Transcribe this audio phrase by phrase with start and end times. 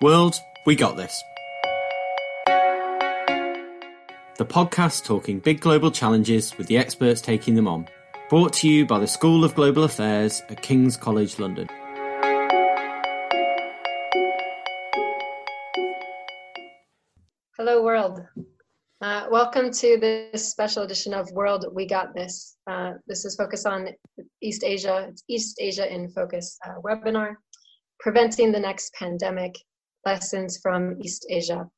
[0.00, 1.24] World, we got this.
[4.36, 7.88] The podcast talking big global challenges with the experts taking them on.
[8.30, 11.66] Brought to you by the School of Global Affairs at King's College London.
[17.56, 18.20] Hello, world.
[19.00, 22.56] Uh, welcome to this special edition of World We Got This.
[22.70, 23.88] Uh, this is focused on
[24.40, 27.34] East Asia, it's East Asia in Focus uh, webinar,
[27.98, 29.56] Preventing the Next Pandemic
[30.04, 31.68] Lessons from East Asia.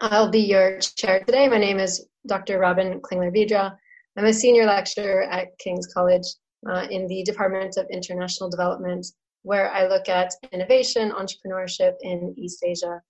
[0.00, 1.48] I'll be your chair today.
[1.48, 2.58] My name is Dr.
[2.58, 3.76] Robin Klingler Vidra.
[4.16, 6.26] I'm a senior lecturer at King's College
[6.68, 9.06] uh, in the Department of International Development,
[9.42, 13.00] where I look at innovation, entrepreneurship in East Asia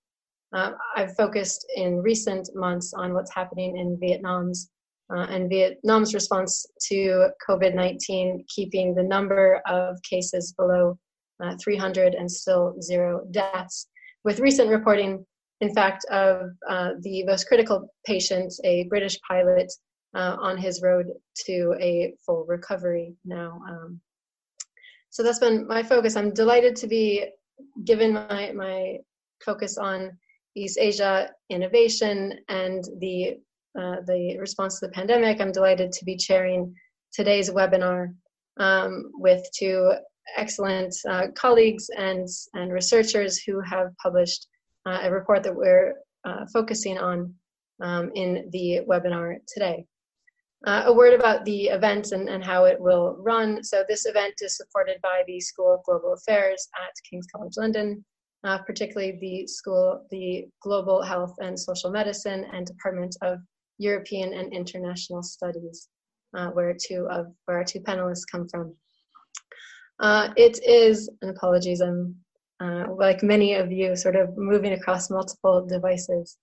[0.52, 4.70] uh, I've focused in recent months on what's happening in Vietnam's
[5.12, 10.98] uh, and Vietnam's response to COVID 19, keeping the number of cases below
[11.42, 13.88] uh, 300 and still zero deaths.
[14.24, 15.24] With recent reporting,
[15.60, 19.72] in fact, of uh, the most critical patient, a British pilot,
[20.14, 21.06] uh, on his road
[21.46, 23.60] to a full recovery now.
[23.68, 24.00] Um,
[25.10, 26.16] so that's been my focus.
[26.16, 27.26] I'm delighted to be
[27.84, 28.98] given my, my
[29.44, 30.18] focus on
[30.56, 33.38] East Asia innovation and the
[33.78, 35.40] uh, the response to the pandemic.
[35.40, 36.74] I'm delighted to be chairing
[37.12, 38.12] today's webinar
[38.56, 39.92] um, with two
[40.36, 44.46] excellent uh, colleagues and and researchers who have published
[44.86, 47.34] uh, a report that we're uh, focusing on
[47.82, 49.84] um, in the webinar today.
[50.66, 53.64] Uh, a word about the event and, and how it will run.
[53.64, 58.04] So this event is supported by the School of Global Affairs at King's College London
[58.44, 63.38] uh, particularly the school, the Global Health and Social Medicine and Department of
[63.78, 65.88] European and International Studies,
[66.36, 68.74] uh, where two of where our two panelists come from.
[70.00, 72.16] Uh, it is, and apologies, I'm
[72.58, 76.38] uh, like many of you, sort of moving across multiple devices.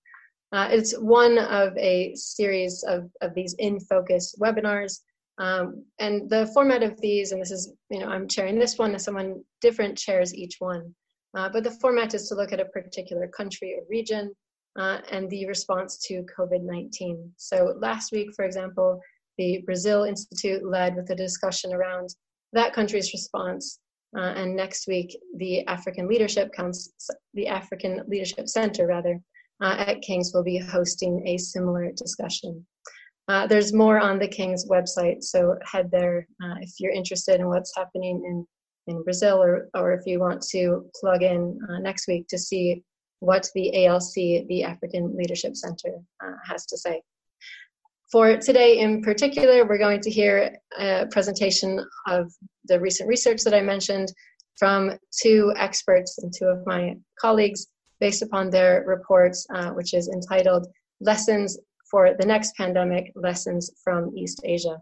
[0.51, 5.01] Uh, it's one of a series of, of these in focus webinars.
[5.39, 8.91] Um, and the format of these, and this is, you know, I'm chairing this one,
[8.91, 10.95] and someone different chairs each one.
[11.35, 14.33] Uh, but the format is to look at a particular country or region
[14.79, 17.31] uh, and the response to COVID 19.
[17.37, 18.99] So last week, for example,
[19.37, 22.09] the Brazil Institute led with a discussion around
[22.53, 23.79] that country's response.
[24.17, 26.91] Uh, and next week, the African Leadership Council,
[27.33, 29.19] the African Leadership Center, rather,
[29.61, 32.65] uh, at King's will be hosting a similar discussion.
[33.27, 37.47] Uh, there's more on the King's website, so head there uh, if you're interested in
[37.47, 38.45] what's happening in
[38.87, 42.83] in Brazil, or, or if you want to plug in uh, next week to see
[43.19, 44.13] what the ALC,
[44.47, 47.01] the African Leadership Center, uh, has to say.
[48.11, 52.31] For today in particular, we're going to hear a presentation of
[52.65, 54.13] the recent research that I mentioned
[54.57, 57.67] from two experts and two of my colleagues
[57.99, 60.67] based upon their reports, uh, which is entitled
[61.01, 61.57] Lessons
[61.91, 64.77] for the Next Pandemic Lessons from East Asia.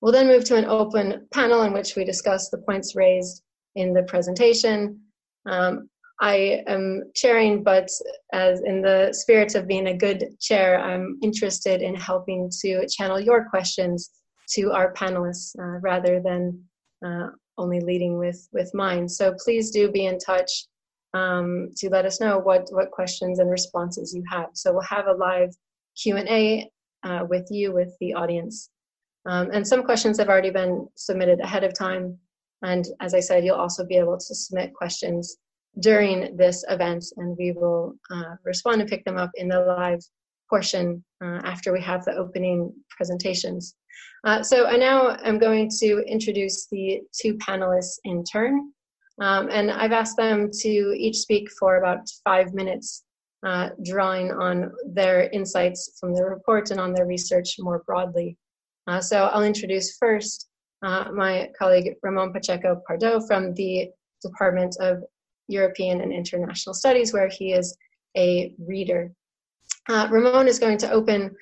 [0.00, 3.42] We'll then move to an open panel in which we discuss the points raised
[3.74, 5.00] in the presentation.
[5.44, 5.90] Um,
[6.20, 7.88] I am chairing, but
[8.32, 13.20] as in the spirit of being a good chair, I'm interested in helping to channel
[13.20, 14.10] your questions
[14.54, 16.60] to our panelists uh, rather than
[17.06, 19.08] uh, only leading with, with mine.
[19.08, 20.66] So please do be in touch
[21.14, 24.48] um, to let us know what, what questions and responses you have.
[24.54, 25.54] So we'll have a live
[26.00, 26.70] Q&A
[27.04, 28.70] uh, with you, with the audience.
[29.26, 32.18] Um, and some questions have already been submitted ahead of time.
[32.62, 35.36] And as I said, you'll also be able to submit questions
[35.80, 40.00] during this event, and we will uh, respond and pick them up in the live
[40.48, 43.74] portion uh, after we have the opening presentations.
[44.24, 48.72] Uh, so I now am going to introduce the two panelists in turn.
[49.20, 53.04] Um, and I've asked them to each speak for about five minutes,
[53.44, 58.36] uh, drawing on their insights from the report and on their research more broadly.
[58.86, 60.48] Uh, so I'll introduce first
[60.82, 63.90] uh, my colleague Ramon Pacheco Pardo from the
[64.22, 65.02] Department of
[65.48, 67.76] European and International Studies, where he is
[68.16, 69.10] a reader.
[69.88, 71.34] Uh, Ramon is going to open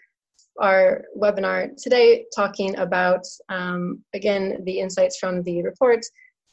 [0.61, 6.05] our webinar today talking about, um, again, the insights from the report,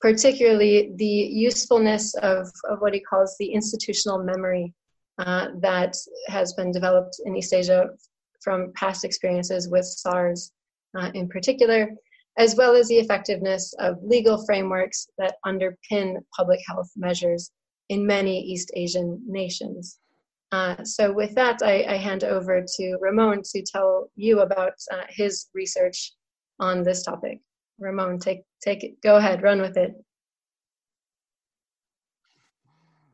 [0.01, 4.73] particularly the usefulness of, of what he calls the institutional memory
[5.19, 5.95] uh, that
[6.27, 7.89] has been developed in East Asia
[8.41, 10.51] from past experiences with SARS
[10.97, 11.89] uh, in particular,
[12.37, 17.51] as well as the effectiveness of legal frameworks that underpin public health measures
[17.89, 19.99] in many East Asian nations.
[20.51, 25.01] Uh, so, with that, I, I, hand over to Ramon to tell you about uh,
[25.09, 26.13] his research
[26.59, 27.39] on this topic.
[27.79, 29.01] Ramon, take take it.
[29.01, 29.93] Go ahead, run with it.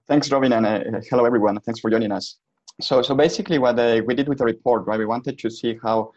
[0.05, 1.57] Thanks, Robin, and uh, hello everyone.
[1.61, 2.39] Thanks for joining us.
[2.81, 4.99] So, so basically, what uh, we did with the report, right?
[4.99, 6.11] We wanted to see how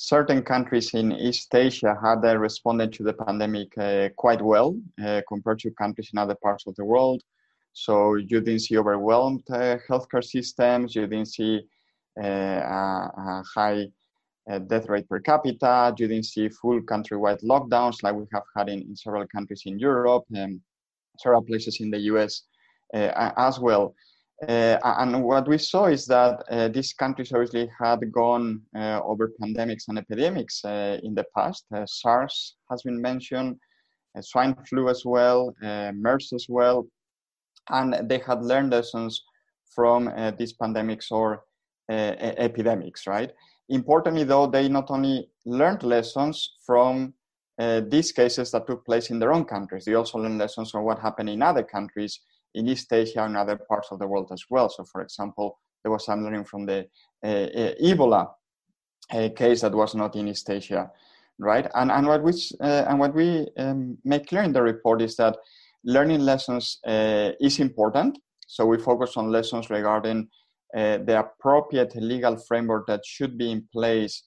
[0.00, 5.20] certain countries in East Asia had uh, responded to the pandemic uh, quite well uh,
[5.26, 7.20] compared to countries in other parts of the world.
[7.72, 10.94] So you didn't see overwhelmed uh, healthcare systems.
[10.94, 11.62] You didn't see
[12.16, 13.88] a, a high
[14.68, 15.92] death rate per capita.
[15.98, 19.80] You didn't see full countrywide lockdowns like we have had in, in several countries in
[19.80, 20.60] Europe and
[21.18, 22.42] several places in the US
[22.94, 23.94] as well.
[24.46, 29.32] Uh, and what we saw is that uh, these countries obviously had gone uh, over
[29.42, 31.64] pandemics and epidemics uh, in the past.
[31.74, 33.56] Uh, SARS has been mentioned,
[34.16, 36.86] uh, swine flu as well, MERS as well,
[37.70, 39.24] and they had learned lessons
[39.74, 41.42] from these pandemics or
[41.88, 43.32] epidemics, right?
[43.68, 47.12] Importantly, though, they not only learned lessons from
[47.58, 51.00] these cases that took place in their own countries, they also learned lessons from what
[51.00, 52.20] happened in other countries
[52.54, 54.68] in East Asia and other parts of the world as well.
[54.68, 56.86] So, for example, there was some learning from the
[57.24, 58.28] uh, uh, Ebola
[59.12, 60.90] uh, case that was not in East Asia,
[61.38, 61.66] right?
[61.74, 65.16] And and what we uh, and what we um, make clear in the report is
[65.16, 65.36] that
[65.84, 68.18] learning lessons uh, is important.
[68.46, 70.28] So we focus on lessons regarding
[70.76, 74.24] uh, the appropriate legal framework that should be in place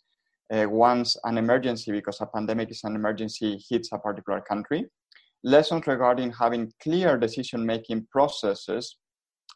[0.51, 4.85] once an emergency, because a pandemic is an emergency, hits a particular country
[5.43, 8.97] lessons regarding having clear decision making processes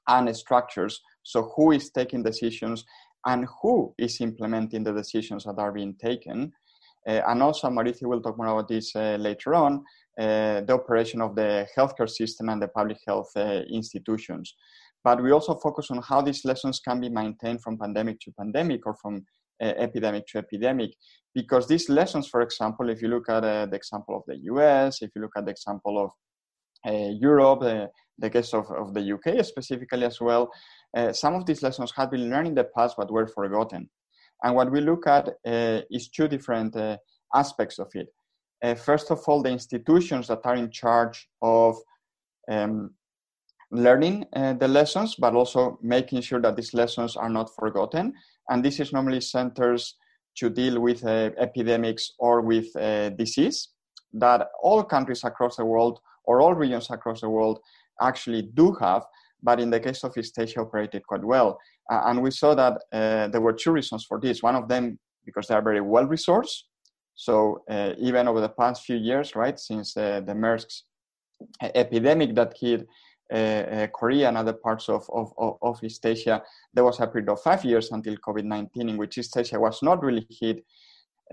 [0.08, 1.02] and structures.
[1.24, 2.86] So, who is taking decisions
[3.26, 6.52] and who is implementing the decisions that are being taken.
[7.08, 9.84] Uh, and also, Mauricio will talk more about this uh, later on
[10.20, 14.56] uh, the operation of the healthcare system and the public health uh, institutions.
[15.04, 18.88] But we also focus on how these lessons can be maintained from pandemic to pandemic
[18.88, 19.26] or from
[19.62, 20.92] epidemic to epidemic
[21.36, 25.02] because these lessons, for example, if you look at uh, the example of the US,
[25.02, 26.12] if you look at the example of
[26.88, 27.88] uh, Europe, uh,
[28.18, 30.50] the case of, of the UK specifically as well,
[30.96, 33.90] uh, some of these lessons had been learned in the past but were forgotten.
[34.44, 36.98] And what we look at uh, is two different uh,
[37.34, 38.08] aspects of it.
[38.80, 41.76] first of all, the institutions that are in charge of
[42.50, 42.92] um,
[43.72, 48.14] learning the lessons, but also making sure that these lessons are not forgotten.
[48.50, 49.96] And this is normally centers
[50.38, 53.70] to deal with uh, epidemics or with uh, disease
[54.14, 57.60] that all countries across the world or all regions across the world
[58.02, 59.04] actually do have,
[59.42, 61.60] but in the case of East Asia operated quite well.
[61.92, 64.42] Uh, and we saw that uh, there were two reasons for this.
[64.42, 66.64] One of them, because they are very well resourced.
[67.16, 70.84] So uh, even over the past few years, right, since uh, the MERS
[71.62, 72.88] epidemic that hit
[73.34, 76.44] uh, uh, Korea and other parts of, of, of, East Asia,
[76.74, 79.82] there was a period of five years until COVID 19 in which East Asia was
[79.82, 80.64] not really hit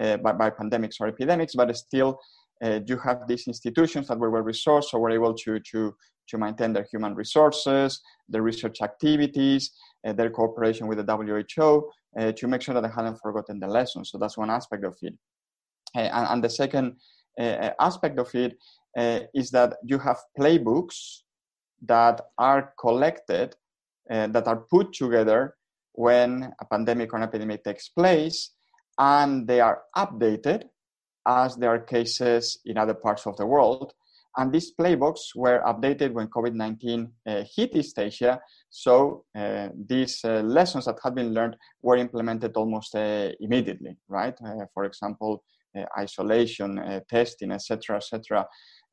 [0.00, 2.18] uh, by, by pandemics or epidemics, but still
[2.86, 5.94] you have these institutions that were well resourced, so were able to, to,
[6.28, 9.72] to maintain their human resources, their research activities,
[10.06, 13.66] uh, their cooperation with the WHO uh, to make sure that they hadn't forgotten the
[13.66, 14.10] lessons.
[14.10, 15.12] So that's one aspect of it.
[15.94, 16.96] Uh, and, and, the second
[17.38, 18.56] aspect of it
[19.34, 21.22] is that you have playbooks
[21.86, 23.54] that are collected,
[24.10, 25.54] uh, that are put together
[25.92, 28.52] when a pandemic or an epidemic takes place,
[28.98, 30.64] and they are updated
[31.26, 33.92] as there are cases in other parts of the world.
[34.36, 38.40] And these playbooks were updated when COVID 19 uh, hit East Asia.
[38.70, 44.34] So uh, these uh, lessons that had been learned were implemented almost uh, immediately, right?
[44.44, 45.44] Uh, for example,
[45.76, 48.46] uh, isolation, testing, etc., etc.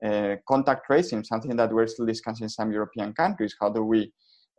[0.06, 3.54] Uh, contact tracing, something that we're still discussing in some European countries.
[3.60, 4.10] How do we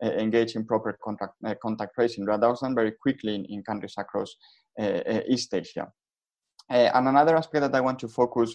[0.04, 2.26] uh, engage in proper contact, uh, contact tracing?
[2.26, 4.34] That was done very quickly in, in countries across
[5.28, 5.88] East Asia.
[6.68, 8.54] and another aspect that I want to focus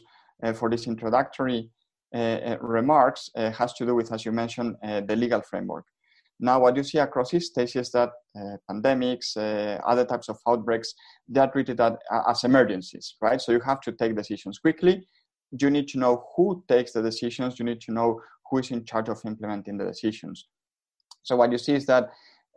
[0.53, 1.71] for this introductory
[2.61, 5.85] remarks has to do with, as you mentioned, the legal framework.
[6.39, 10.37] Now, what you see across East Asia is that uh, pandemics, uh, other types of
[10.47, 10.93] outbreaks,
[11.27, 13.39] they are treated at, as emergencies, right?
[13.41, 15.07] So you have to take decisions quickly
[15.51, 18.85] you need to know who takes the decisions, you need to know who is in
[18.85, 20.47] charge of implementing the decisions.
[21.23, 22.09] So what you see is that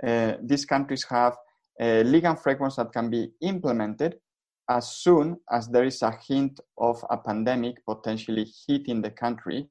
[0.07, 1.37] uh, these countries have
[1.81, 4.17] uh, legal frameworks that can be implemented
[4.69, 9.67] as soon as there is a hint of a pandemic potentially hitting the country.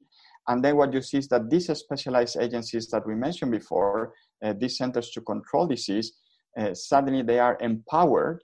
[0.47, 4.53] And then what you see is that these specialized agencies that we mentioned before, uh,
[4.57, 6.13] these centers to control disease,
[6.57, 8.41] uh, suddenly they are empowered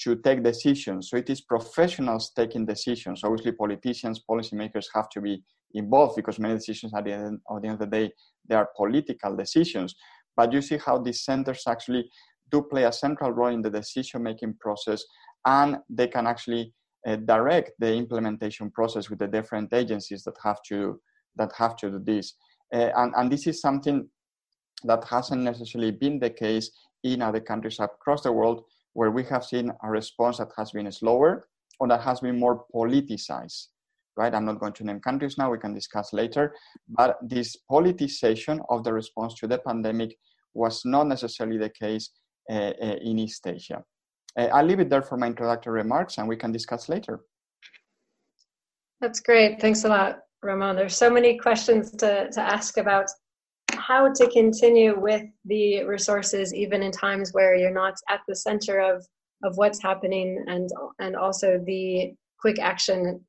[0.00, 1.10] to take decisions.
[1.10, 3.22] So it is professionals taking decisions.
[3.24, 5.42] Obviously, politicians, policymakers have to be
[5.74, 8.12] involved because many decisions at the end, the, end of the day,
[8.48, 9.94] they are political decisions.
[10.36, 12.08] But you see how these centers actually
[12.50, 15.04] do play a central role in the decision making process
[15.44, 16.72] and they can actually
[17.06, 21.00] uh, direct the implementation process with the different agencies that have to
[21.36, 22.34] that have to do this
[22.74, 24.08] uh, and, and this is something
[24.84, 26.70] that hasn't necessarily been the case
[27.04, 28.64] in other countries across the world
[28.98, 31.46] where we have seen a response that has been slower
[31.78, 33.66] or that has been more politicized
[34.16, 34.34] right?
[34.34, 36.44] I'm not going to name countries now we can discuss later
[36.88, 40.10] but this politicization of the response to the pandemic
[40.52, 42.10] was not necessarily the case
[42.50, 43.84] uh, uh, in east asia.
[44.36, 47.20] Uh, i'll leave it there for my introductory remarks and we can discuss later.
[49.00, 49.60] That's great.
[49.60, 50.74] Thanks a lot ramon.
[50.74, 53.08] There's so many questions to, to ask about
[53.78, 58.78] how to continue with the resources even in times where you're not at the center
[58.80, 59.06] of
[59.44, 60.68] of what's happening and
[60.98, 63.20] and also the quick action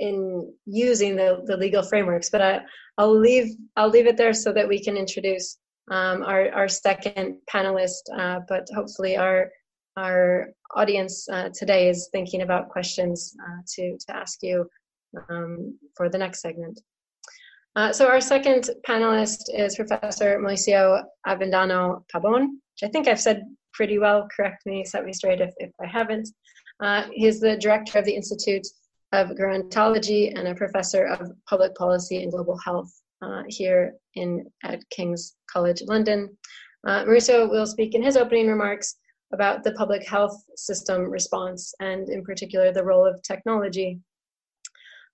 [0.00, 2.28] in using the, the legal frameworks.
[2.30, 2.60] But I,
[2.98, 5.58] i'll leave i'll leave it there so that we can introduce
[5.90, 9.50] um, our, our second panelist uh, but hopefully our
[9.96, 14.68] our audience uh, today is thinking about questions uh, to to ask you
[15.28, 16.80] um, for the next segment
[17.76, 23.42] uh, so our second panelist is Professor Mauricio Avendano Pabon, which I think I've said
[23.72, 24.28] pretty well.
[24.34, 26.28] Correct me, set me straight if, if I haven't.
[26.80, 28.66] Uh, he's the director of the Institute
[29.12, 32.90] of Gerontology and a professor of public policy and global health
[33.22, 36.36] uh, here in at King's College London.
[36.86, 38.96] Uh, Mauricio will speak in his opening remarks
[39.32, 43.98] about the public health system response and, in particular, the role of technology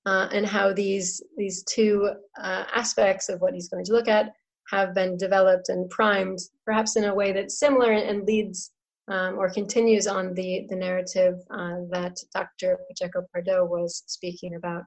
[0.07, 2.11] uh, and how these these two
[2.42, 4.33] uh, aspects of what he's going to look at
[4.71, 8.71] have been developed and primed, perhaps in a way that's similar and leads
[9.09, 12.78] um, or continues on the the narrative uh, that Dr.
[12.88, 14.85] Pacheco Pardo was speaking about.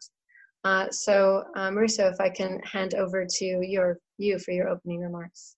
[0.63, 5.01] Uh, so, uh, Mauricio, if I can hand over to your you for your opening
[5.01, 5.55] remarks.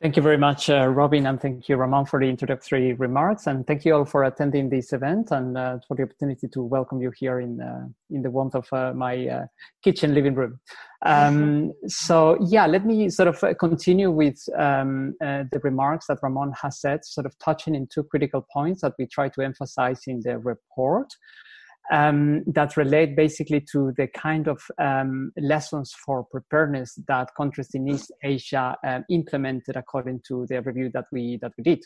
[0.00, 3.48] Thank you very much, uh, Robin, and thank you, Ramon, for the introductory remarks.
[3.48, 7.02] And thank you all for attending this event and uh, for the opportunity to welcome
[7.02, 9.46] you here in, uh, in the warmth of uh, my uh,
[9.82, 10.60] kitchen living room.
[11.04, 16.52] Um, so, yeah, let me sort of uh, continue with um, the remarks that Ramon
[16.62, 20.20] has said, sort of touching in two critical points that we try to emphasize in
[20.20, 21.12] the report
[21.92, 27.88] um, that relate basically to the kind of um, lessons for preparedness that countries in
[27.88, 31.80] East Asia um, implemented according to the review that we that we did.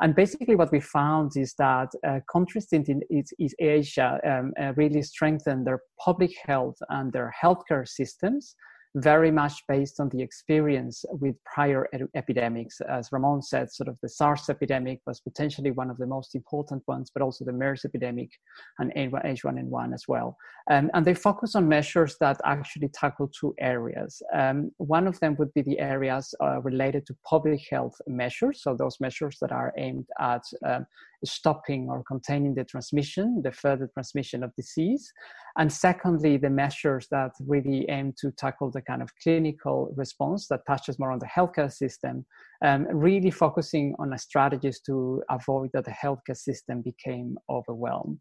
[0.00, 5.02] And basically, what we found is that uh, countries in East Asia um, uh, really
[5.02, 8.56] strengthened their public health and their healthcare systems
[8.96, 12.80] very much based on the experience with prior ed- epidemics.
[12.82, 16.82] As Ramon said, sort of the SARS epidemic was potentially one of the most important
[16.86, 18.30] ones, but also the MERS epidemic
[18.78, 20.36] and H1N1 as well.
[20.70, 24.22] Um, and they focus on measures that actually tackle two areas.
[24.34, 28.76] Um, one of them would be the areas uh, related to public health measures, so
[28.76, 30.86] those measures that are aimed at um,
[31.24, 35.12] stopping or containing the transmission, the further transmission of disease.
[35.58, 40.66] And secondly, the measures that really aim to tackle the kind of clinical response that
[40.66, 42.24] touches more on the healthcare system,
[42.64, 48.18] um, really focusing on strategies to avoid that the healthcare system became overwhelmed.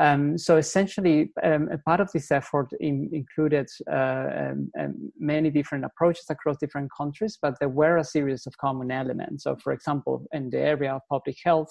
[0.00, 5.50] Um, so essentially, um, a part of this effort in, included uh, um, um, many
[5.50, 9.44] different approaches across different countries, but there were a series of common elements.
[9.44, 11.68] So, for example, in the area of public health,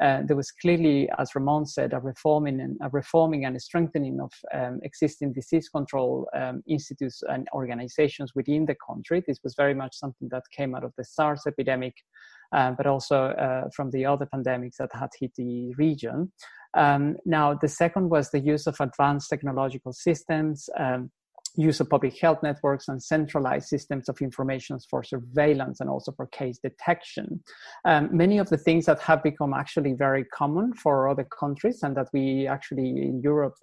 [0.00, 4.20] uh, there was clearly, as Ramon said, a reforming and a reforming and a strengthening
[4.20, 9.22] of um, existing disease control um, institutes and organizations within the country.
[9.26, 11.94] This was very much something that came out of the SARS epidemic,
[12.52, 16.32] uh, but also uh, from the other pandemics that had hit the region.
[16.74, 20.68] Um, now, the second was the use of advanced technological systems.
[21.56, 26.26] Use of public health networks and centralized systems of information for surveillance and also for
[26.26, 27.42] case detection.
[27.84, 31.96] Um, many of the things that have become actually very common for other countries and
[31.96, 33.54] that we actually in Europe,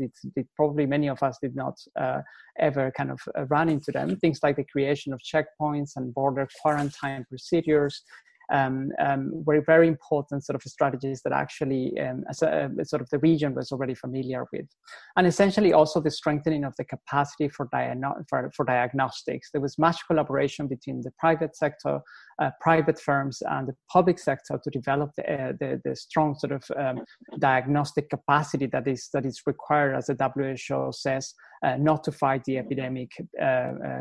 [0.56, 2.22] probably many of us did not uh,
[2.60, 4.16] ever kind of uh, run into them.
[4.18, 8.04] Things like the creation of checkpoints and border quarantine procedures,
[8.52, 13.10] um, um, were very important sort of strategies that actually um, a, uh, sort of
[13.10, 14.68] the region was already familiar with.
[15.16, 19.52] And essentially also the strengthening of the capacity for, diagno- for, for diagnostics.
[19.52, 22.02] There was much collaboration between the private sector,
[22.42, 26.52] uh, private firms and the public sector to develop the, uh, the, the, strong sort
[26.52, 27.00] of um,
[27.40, 31.34] diagnostic capacity that is, that is required, as the WHO says,
[31.66, 33.10] uh, not to fight the epidemic
[33.42, 34.00] uh, uh,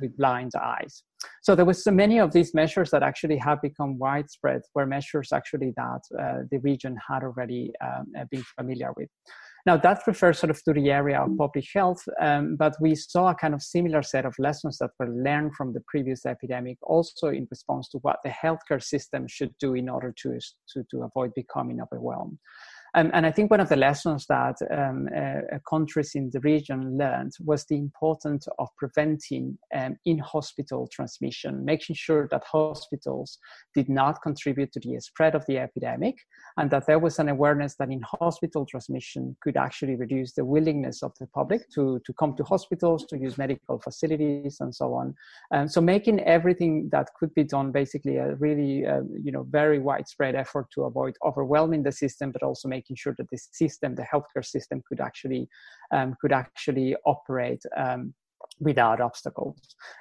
[0.00, 1.04] with blind eyes.
[1.42, 5.32] So there was so many of these measures that actually have become widespread, were measures
[5.32, 6.02] actually that
[6.50, 9.08] the region had already um, been familiar with.
[9.66, 13.30] Now that refers sort of to the area of public health, um, but we saw
[13.30, 17.28] a kind of similar set of lessons that were learned from the previous epidemic, also
[17.28, 21.34] in response to what the healthcare system should do in order to, to, to avoid
[21.34, 22.38] becoming overwhelmed.
[22.94, 26.96] Um, and I think one of the lessons that um, uh, countries in the region
[26.96, 33.38] learned was the importance of preventing um, in hospital transmission, making sure that hospitals
[33.74, 36.16] did not contribute to the spread of the epidemic,
[36.56, 41.02] and that there was an awareness that in hospital transmission could actually reduce the willingness
[41.02, 45.14] of the public to, to come to hospitals, to use medical facilities, and so on.
[45.52, 49.78] Um, so making everything that could be done basically a really, uh, you know, very
[49.78, 53.94] widespread effort to avoid overwhelming the system, but also making making sure that the system,
[53.94, 55.48] the healthcare system, could actually
[55.90, 58.14] um, could actually operate um,
[58.58, 59.56] without obstacles.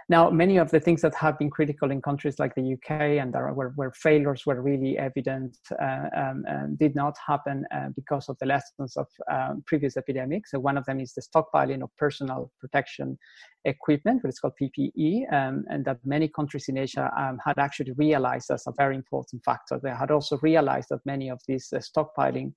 [0.07, 3.33] Now, many of the things that have been critical in countries like the UK and
[3.33, 8.29] there, where, where failures were really evident uh, um, um, did not happen uh, because
[8.29, 10.51] of the lessons of um, previous epidemics.
[10.51, 13.17] So one of them is the stockpiling of personal protection
[13.65, 17.91] equipment, what is called PPE, um, and that many countries in Asia um, had actually
[17.93, 19.79] realized as a very important factor.
[19.81, 22.53] They had also realized that many of these uh, stockpiling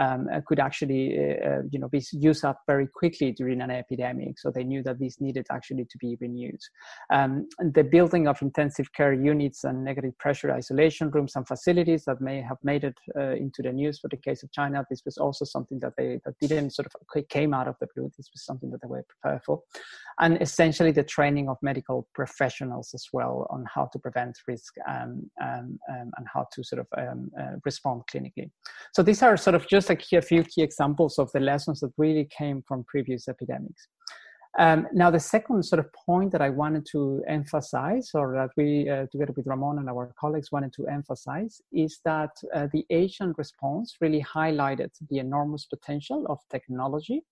[0.00, 3.70] um, uh, could actually uh, uh, you know be used up very quickly during an
[3.70, 4.38] epidemic.
[4.38, 6.60] So they knew that these needed actually to be renewed.
[7.12, 12.20] Um, the building of intensive care units and negative pressure isolation rooms and facilities that
[12.20, 14.84] may have made it into the news for the case of China.
[14.88, 18.10] This was also something that they that didn't sort of came out of the blue.
[18.16, 19.60] This was something that they were prepared for,
[20.20, 25.30] and essentially the training of medical professionals as well on how to prevent risk um,
[25.42, 28.50] um, um and how to sort of um, uh, respond clinically.
[28.94, 31.40] So these are sort of just just like here a, few key examples of the
[31.40, 33.88] lessons that really came from previous epidemics.
[34.56, 38.88] Um, now, the second sort of point that I wanted to emphasize, or that we,
[38.88, 43.34] uh, together with Ramon and our colleagues, wanted to emphasize, is that uh, the Asian
[43.36, 47.24] response really highlighted the enormous potential of technology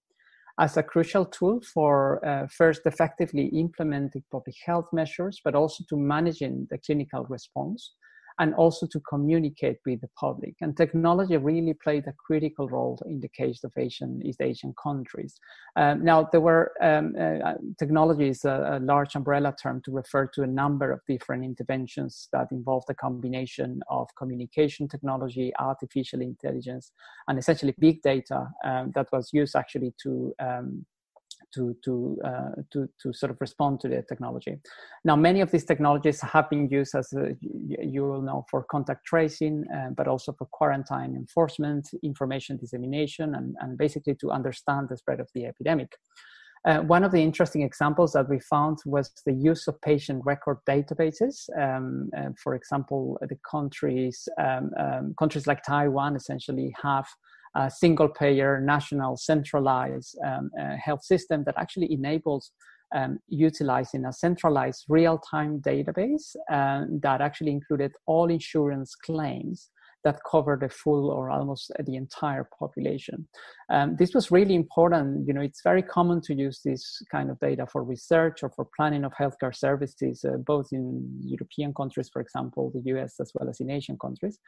[0.58, 5.96] as a crucial tool for uh, first effectively implementing public health measures, but also to
[5.96, 7.92] managing the clinical response
[8.40, 10.54] and also to communicate with the public.
[10.62, 15.38] And technology really played a critical role in the case of Asian East Asian countries.
[15.76, 20.26] Um, now, there were um, uh, technology is a, a, large umbrella term to refer
[20.34, 26.92] to a number of different interventions that involved a combination of communication technology, artificial intelligence,
[27.28, 30.86] and essentially big data um, that was used actually to um,
[31.54, 34.56] to to uh, to to sort of respond to the technology.
[35.04, 39.06] Now, many of these technologies have been used, as uh, you will know, for contact
[39.06, 44.96] tracing, uh, but also for quarantine enforcement, information dissemination, and, and basically to understand the
[44.96, 45.92] spread of the epidemic.
[46.66, 50.58] Uh, one of the interesting examples that we found was the use of patient record
[50.68, 51.48] databases.
[51.58, 57.06] Um, uh, for example, the countries um, um, countries like Taiwan essentially have
[57.56, 62.52] a single payer, national, centralized um, uh, health system that actually enables
[62.94, 69.70] um, utilizing a centralized real time database uh, that actually included all insurance claims
[70.04, 73.26] that cover the full or almost the entire population.
[73.68, 75.26] Um, this was really important.
[75.26, 78.66] You know, it's very common to use this kind of data for research or for
[78.76, 83.48] planning of healthcare services, uh, both in European countries, for example, the US, as well
[83.48, 84.38] as in Asian countries.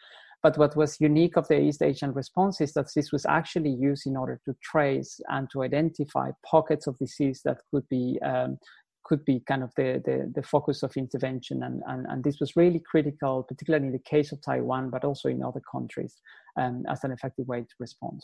[0.42, 4.06] But what was unique of the East Asian response is that this was actually used
[4.06, 8.58] in order to trace and to identify pockets of disease that could be um,
[9.04, 11.62] could be kind of the, the, the focus of intervention.
[11.62, 15.28] And, and, and this was really critical, particularly in the case of Taiwan, but also
[15.28, 16.16] in other countries
[16.56, 18.22] um, as an effective way to respond.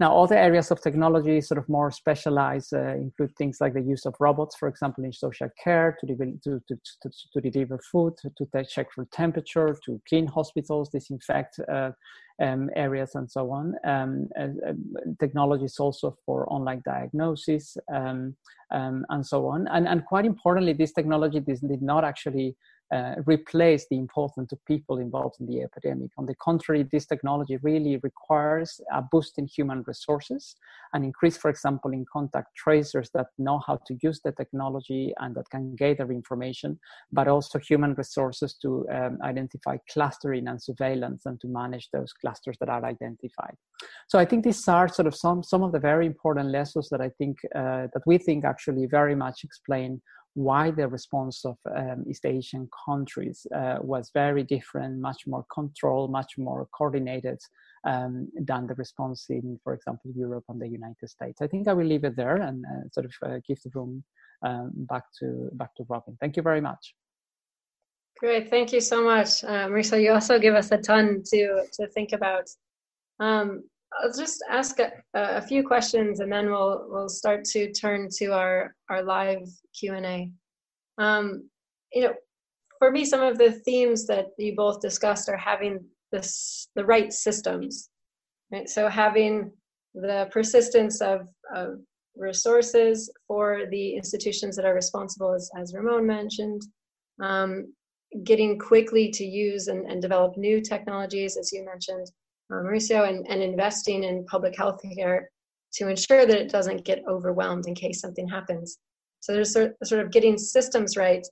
[0.00, 4.06] Now, other areas of technology, sort of more specialized, uh, include things like the use
[4.06, 8.14] of robots, for example, in social care, to, de- to, to, to, to, deliver food,
[8.18, 11.92] to, check for temperature, to clean hospitals, disinfect uh,
[12.42, 13.74] um, areas, and so on.
[13.84, 14.48] Um, uh,
[15.20, 18.34] technologies also for online diagnosis, um,
[18.70, 19.68] um, and so on.
[19.68, 22.56] And, and quite importantly, this technology did not actually
[22.92, 26.10] uh, replace the importance of people involved in the epidemic.
[26.18, 30.56] On the contrary, this technology really requires a boost in human resources,
[30.92, 35.34] an increase, for example, in contact tracers that know how to use the technology and
[35.34, 36.78] that can gather information,
[37.10, 42.56] but also human resources to um, identify clustering and surveillance and to manage those clusters
[42.60, 43.56] that are identified.
[44.08, 47.00] So I think these are sort of some, some of the very important lessons that
[47.00, 50.00] I think uh, that we think actually very much explain
[50.34, 56.10] why the response of um, East Asian countries uh, was very different, much more controlled,
[56.10, 57.40] much more coordinated
[57.86, 61.40] um, than the response in, for example, Europe and the United States.
[61.40, 64.02] I think I will leave it there and uh, sort of uh, give the room
[64.44, 66.16] um, back to back to Robin.
[66.20, 66.94] Thank you very much.
[68.18, 70.00] Great, thank you so much, uh, Marisa.
[70.00, 72.48] You also give us a ton to to think about.
[73.20, 73.64] Um,
[74.02, 78.26] I'll just ask a, a, few questions and then we'll we'll start to turn to
[78.32, 79.46] our our live
[79.78, 80.30] Q and A.
[80.98, 81.48] Um,
[81.92, 82.14] you know,
[82.78, 87.12] for me, some of the themes that you both discussed are having this the right
[87.12, 87.90] systems,
[88.54, 88.68] Right?
[88.68, 89.50] So having
[89.94, 91.80] the persistence of, of
[92.16, 96.62] resources for the institutions that are responsible, as, as Ramon mentioned,
[97.22, 97.72] um,
[98.22, 102.06] getting quickly to use and, and, develop new technologies, as you mentioned,
[102.52, 105.30] uh, Mauricio, and, and investing in public health care
[105.74, 108.78] to ensure that it doesn't get overwhelmed in case something happens.
[109.20, 111.26] So there's sort, sort of getting systems right.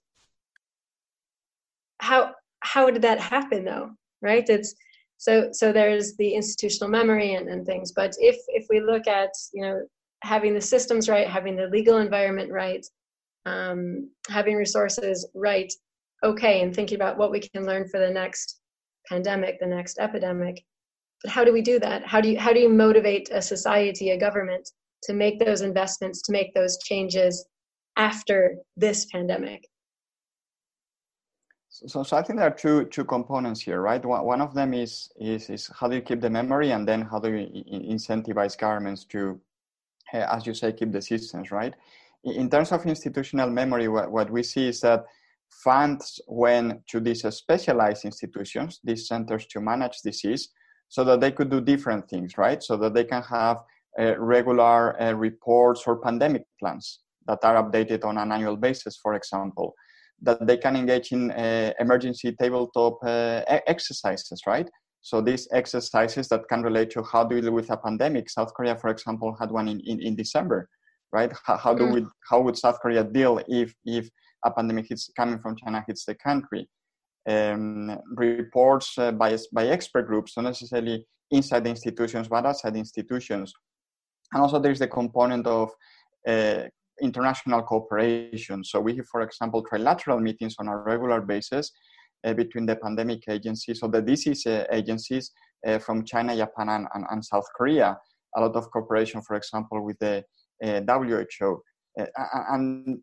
[1.99, 3.91] How how did that happen though?
[4.21, 4.49] Right?
[4.49, 4.75] It's
[5.19, 7.93] so so there's the institutional memory and, and things.
[7.93, 9.83] But if if we look at you know
[10.23, 12.85] having the systems right, having the legal environment right,
[13.45, 15.73] um, having resources right,
[16.25, 18.61] okay, and thinking about what we can learn for the next
[19.09, 20.65] pandemic, the next epidemic.
[21.23, 22.05] But how do we do that?
[22.05, 24.71] How do you how do you motivate a society, a government,
[25.05, 27.47] to make those investments, to make those changes
[27.97, 29.69] after this pandemic?
[31.69, 34.05] So, so I think there are two two components here, right?
[34.05, 37.03] One, one of them is is is how do you keep the memory, and then
[37.03, 39.41] how do you incentivize governments to,
[40.13, 41.75] uh, as you say, keep the systems, right?
[42.25, 45.07] In terms of institutional memory, what, what we see is that
[45.51, 50.51] funds went to these specialized institutions, these centers to manage disease,
[50.95, 52.61] so that they could do different things, right?
[52.63, 53.59] So that they can have
[53.99, 56.87] uh, regular uh, reports or pandemic plans
[57.27, 59.75] that are updated on an annual basis, for example
[60.23, 64.69] that they can engage in uh, emergency tabletop uh, exercises, right?
[65.01, 68.31] So these exercises that can relate to how do we deal with a pandemic.
[68.31, 70.69] South Korea, for example, had one in, in, in December,
[71.13, 71.33] right?
[71.45, 71.93] How, how do mm.
[71.95, 74.09] we how would South Korea deal if if
[74.45, 76.69] a pandemic hits coming from China hits the country?
[77.29, 82.81] Um, reports uh, by by expert groups, not necessarily inside the institutions, but outside the
[82.81, 83.53] institutions.
[84.33, 85.71] And also, there's the component of
[86.27, 86.65] uh,
[87.01, 88.65] international cooperation.
[88.65, 91.71] So we have, for example, trilateral meetings on a regular basis
[92.25, 95.33] uh, between the pandemic agencies or the disease uh, agencies
[95.67, 97.99] uh, from China, Japan, and, and, and, South Korea.
[98.37, 100.25] A lot of cooperation, for example, with the
[100.65, 101.63] uh, WHO.
[101.97, 102.99] And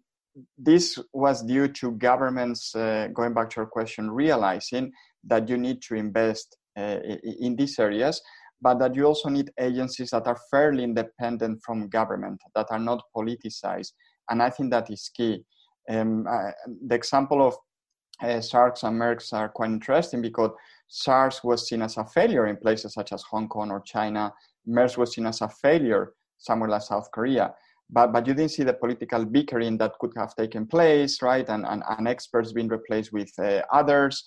[0.58, 4.92] this was due to governments, uh, going back to your question, realizing
[5.26, 8.22] that you need to invest in these areas
[8.62, 13.02] but that you also need agencies that are fairly independent from government, that are not
[13.16, 13.94] politicized.
[14.30, 15.44] And I think that is key.
[15.90, 16.52] Um, uh,
[16.88, 17.56] the example of
[18.22, 20.52] uh, SARS and MERS are quite interesting because
[20.88, 24.34] SARS was seen as a failure in places such as Hong Kong or China.
[24.66, 27.54] MERS was seen as a failure somewhere like South Korea.
[27.92, 31.48] But, but you didn't see the political bickering that could have taken place, right?
[31.50, 34.24] And, and, and experts being replaced with uh, others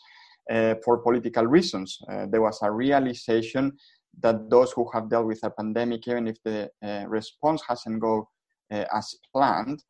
[0.51, 1.99] uh, for political reasons.
[2.11, 3.73] Uh, there was a realization
[4.21, 8.29] that those who have dealt with a pandemic, even if the uh, response hasn't go
[8.73, 9.81] uh, as planned,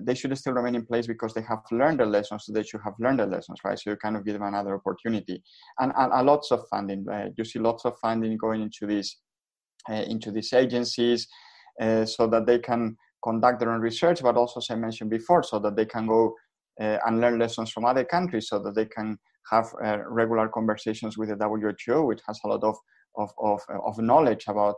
[0.00, 2.44] they should still remain in place because they have learned the lessons.
[2.46, 3.78] So they should have learned the lessons, right?
[3.78, 5.42] So you kind of give them another opportunity,
[5.78, 7.04] and, and lots of funding.
[7.06, 9.18] Uh, you see lots of funding going into these
[9.88, 11.26] into these agencies,
[11.80, 15.58] so that they can conduct their own research, but also, as I mentioned before, so
[15.60, 16.34] that they can go
[16.80, 19.18] uh, and learn lessons from other countries, so that they can
[19.50, 19.66] have
[20.06, 22.76] regular conversations with the WHO, which has a lot of
[23.16, 24.76] of, of, of knowledge about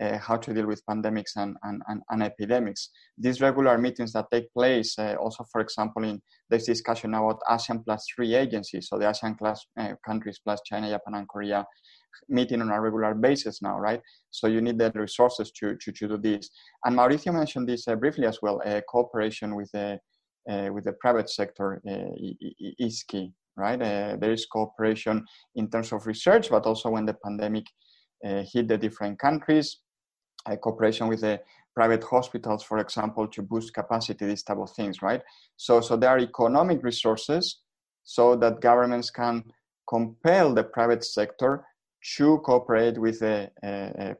[0.00, 2.90] uh, how to deal with pandemics and, and, and, and, epidemics.
[3.16, 6.20] These regular meetings that take place, uh, also, for example, in
[6.50, 10.90] this discussion about ASEAN plus three agencies, so the ASEAN class, uh, countries plus China,
[10.90, 11.64] Japan, and Korea,
[12.28, 14.00] meeting on a regular basis now, right?
[14.30, 16.50] So you need the resources to, to, to do this.
[16.84, 19.98] And Mauricio mentioned this uh, briefly as well, uh, cooperation with the,
[20.50, 21.80] uh, with the private sector
[22.78, 23.80] is key, right?
[23.80, 25.24] Uh, there is cooperation
[25.54, 27.66] in terms of research, but also when the pandemic
[28.24, 29.78] uh, hit the different countries,
[30.46, 31.40] uh, cooperation with the
[31.74, 35.22] private hospitals, for example, to boost capacity, these type of things, right?
[35.56, 37.60] So, so there are economic resources
[38.04, 39.44] so that governments can
[39.88, 41.64] compel the private sector
[42.16, 43.50] to cooperate with the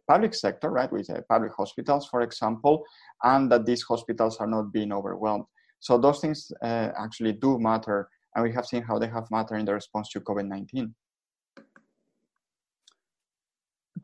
[0.09, 2.85] public sector, right, with uh, public hospitals, for example,
[3.23, 5.45] and that these hospitals are not being overwhelmed.
[5.79, 9.57] So those things uh, actually do matter and we have seen how they have mattered
[9.57, 10.93] in the response to COVID-19.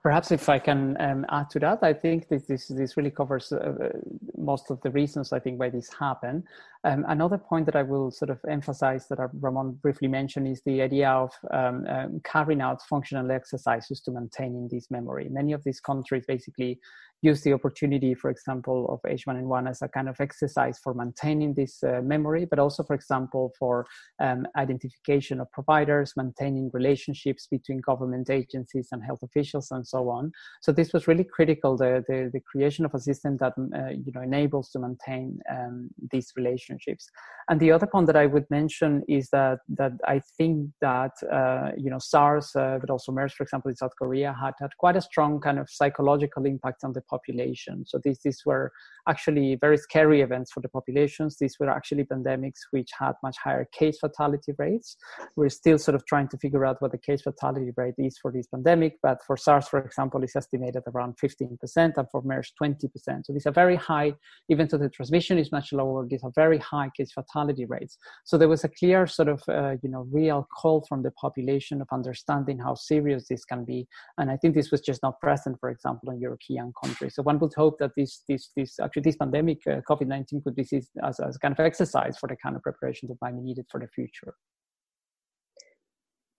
[0.03, 3.53] Perhaps if I can um, add to that, I think this this, this really covers
[3.53, 3.91] uh,
[4.37, 6.43] most of the reasons I think why this happened.
[6.83, 10.83] Um, another point that I will sort of emphasize that Ramon briefly mentioned is the
[10.83, 15.29] idea of um, um, carrying out functional exercises to maintaining this memory.
[15.29, 16.81] Many of these countries basically
[17.23, 21.83] use the opportunity, for example, of H1N1 as a kind of exercise for maintaining this
[21.83, 23.87] uh, memory, but also, for example, for
[24.21, 30.33] um, identification of providers, maintaining relationships between government agencies and health officials, and so on.
[30.61, 34.13] So this was really critical, the, the, the creation of a system that uh, you
[34.13, 37.09] know enables to maintain um, these relationships.
[37.49, 41.71] And the other point that I would mention is that that I think that uh,
[41.77, 44.97] you know SARS, uh, but also MERS, for example, in South Korea, had had quite
[44.97, 47.85] a strong kind of psychological impact on the population.
[47.91, 48.67] So these these were
[49.13, 51.31] actually very scary events for the populations.
[51.43, 54.97] These were actually pandemics which had much higher case fatality rates.
[55.37, 58.31] We're still sort of trying to figure out what the case fatality rate is for
[58.33, 63.27] this pandemic, but for SARS, for example, it's estimated around 15%, and for MERS 20%.
[63.27, 64.11] So these are very high,
[64.49, 66.07] even though the transmission is much lower.
[66.07, 67.99] These are very high case fatality rates.
[68.25, 71.77] So there was a clear sort of uh, you know real call from the population
[71.83, 73.81] of understanding how serious this can be,
[74.19, 77.02] and I think this was just not present, for example, in European countries.
[77.11, 80.55] So one would hope that this this this actually this pandemic, uh, COVID nineteen, could
[80.55, 83.35] be seen as, as a kind of exercise for the kind of preparations that might
[83.35, 84.35] be needed for the future.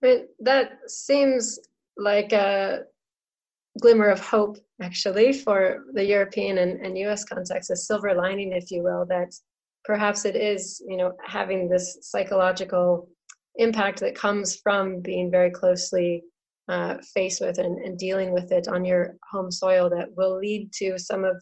[0.01, 1.59] But that seems
[1.97, 2.81] like a
[3.81, 8.69] glimmer of hope, actually, for the European and, and US context, a silver lining, if
[8.69, 9.33] you will, that
[9.85, 13.09] perhaps it is, you know, having this psychological
[13.55, 16.23] impact that comes from being very closely
[16.69, 20.71] uh, faced with and, and dealing with it on your home soil that will lead
[20.73, 21.41] to some of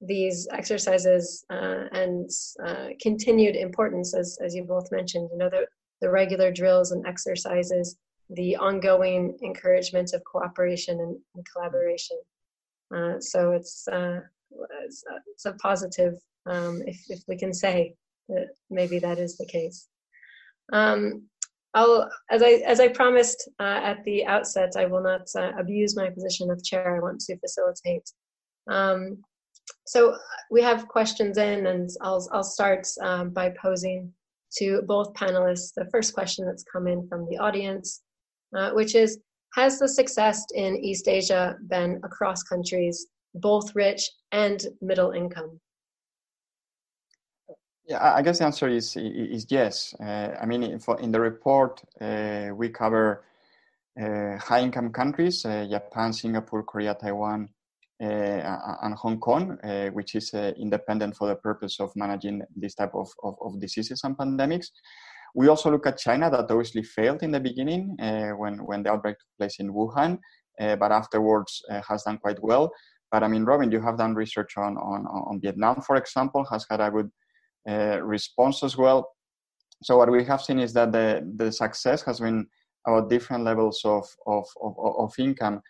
[0.00, 2.28] these exercises uh, and
[2.64, 5.66] uh, continued importance, as, as you both mentioned, you know, the,
[6.00, 7.96] the regular drills and exercises,
[8.30, 12.16] the ongoing encouragement of cooperation and, and collaboration.
[12.94, 14.20] Uh, so it's, uh,
[14.84, 16.14] it's, uh, it's, a positive,
[16.46, 17.94] um, if, if we can say
[18.28, 19.88] that maybe that is the case.
[20.72, 21.28] Um,
[21.74, 25.96] I'll, as I as I promised uh, at the outset, I will not uh, abuse
[25.96, 26.96] my position of chair.
[26.96, 28.10] I want to facilitate.
[28.68, 29.18] Um,
[29.86, 30.16] so
[30.50, 34.12] we have questions in, and I'll I'll start um, by posing
[34.58, 38.02] to both panelists the first question that's come in from the audience,
[38.56, 39.18] uh, which is:
[39.54, 45.58] Has the success in East Asia been across countries, both rich and middle income?
[47.92, 49.94] Yeah, I guess the answer is is yes.
[50.00, 53.22] Uh, I mean, for, in the report, uh, we cover
[54.00, 57.50] uh, high-income countries: uh, Japan, Singapore, Korea, Taiwan,
[58.02, 62.94] uh, and Hong Kong, uh, which is independent for the purpose of managing this type
[62.94, 64.68] of, of, of, diseases and pandemics.
[65.34, 67.96] We also look at China, that obviously failed in the beginning
[68.38, 70.18] when when the outbreak took place in Wuhan,
[70.58, 72.72] but afterwards has done quite well.
[73.10, 76.64] But I mean, Robin, you have done research on on, on Vietnam, for example, has
[76.70, 77.10] had a good
[77.66, 79.08] response as well.
[79.82, 82.46] So what we have seen is that the, the success has been
[82.86, 85.60] about different levels of, of, of, of income.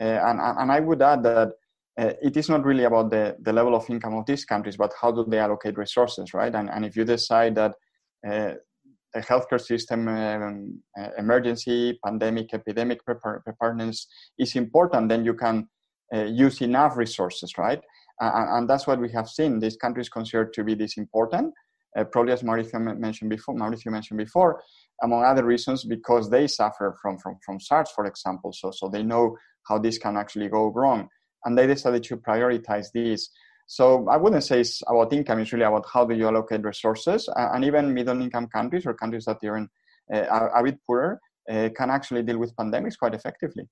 [0.00, 1.52] Uh, and, and I would add that
[1.98, 4.92] uh, it is not really about the, the level of income of these countries, but
[5.00, 6.54] how do they allocate resources, right?
[6.54, 7.74] And, and if you decide that
[8.26, 8.54] uh,
[9.12, 15.68] the healthcare system um, uh, emergency, pandemic, epidemic preparedness is important, then you can
[16.12, 17.80] uh, use enough resources, right?
[18.20, 19.58] And, and, that's what we have seen.
[19.58, 21.52] These countries considered to be this important,
[21.98, 23.54] uh, probably as Mauricio mentioned before.
[23.54, 24.62] Mauricio mentioned before,
[25.02, 28.52] among other reasons, because they suffer from from from SARS, for example.
[28.52, 29.36] So so they know
[29.68, 31.08] how this can actually go wrong,
[31.44, 33.30] and they decided to prioritize these.
[33.66, 35.40] So I wouldn't say it's about income.
[35.40, 39.38] It's really about how do you allocate resources, and even middle-income countries or countries that
[39.42, 39.68] are, in,
[40.12, 41.18] uh, are a bit poorer
[41.50, 43.68] uh, can actually deal with pandemics quite effectively.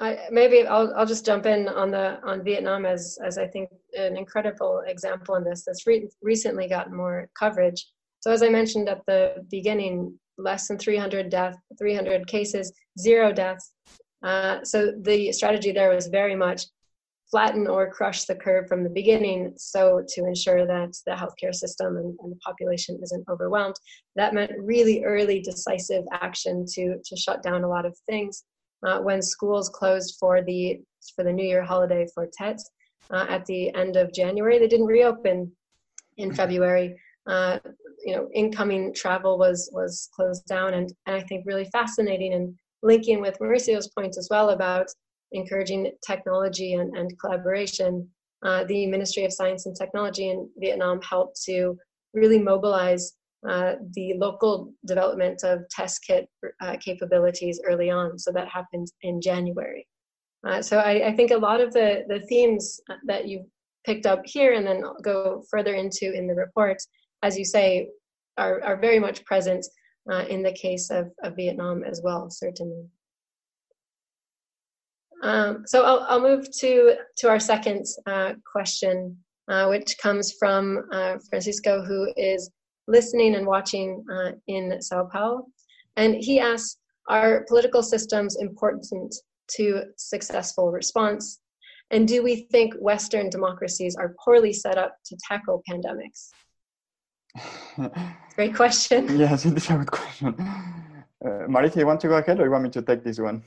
[0.00, 3.68] I, maybe I'll, I'll just jump in on the on Vietnam as as I think
[3.94, 7.84] an incredible example in this that's re- recently gotten more coverage.
[8.20, 13.72] So as I mentioned at the beginning, less than 300 death, 300 cases, zero deaths.
[14.22, 16.62] Uh, so the strategy there was very much
[17.30, 21.96] flatten or crush the curve from the beginning so to ensure that the healthcare system
[21.96, 23.76] and, and, the population isn't overwhelmed
[24.16, 28.44] that meant really early decisive action to to shut down a lot of things
[28.86, 30.80] uh, when schools closed for the
[31.14, 32.58] for the New Year holiday for Tet
[33.10, 34.58] uh, at the end of January.
[34.58, 35.50] They didn't reopen
[36.16, 36.96] in February.
[37.26, 37.58] Uh,
[38.04, 42.54] you know, incoming travel was was closed down, and, and I think really fascinating and
[42.82, 44.86] linking with Mauricio's point as well about
[45.32, 48.08] encouraging technology and, and collaboration.
[48.44, 51.76] Uh, the Ministry of Science and Technology in Vietnam helped to
[52.14, 53.14] really mobilize
[53.48, 56.28] uh, the local development of test kit
[56.60, 58.18] uh, capabilities early on.
[58.18, 59.86] So that happened in January.
[60.46, 63.46] Uh, so I, I, think a lot of the, the themes that you've
[63.84, 66.78] picked up here and then go further into in the report,
[67.22, 67.88] as you say,
[68.36, 69.66] are, are very much present
[70.10, 72.84] uh, in the case of, of Vietnam as well, certainly.
[75.22, 79.16] Um, so I'll, I'll move to to our second uh, question,
[79.48, 82.50] uh, which comes from uh, Francisco, who is
[82.88, 85.46] listening and watching uh, in Sao Paulo,
[85.96, 89.14] and he asks: Are political systems important
[89.56, 91.40] to successful response?
[91.90, 96.30] And do we think Western democracies are poorly set up to tackle pandemics?
[98.34, 99.18] Great question.
[99.18, 100.34] yes, it is a good question.
[101.24, 103.42] Uh, Marita, you want to go ahead or you want me to take this one?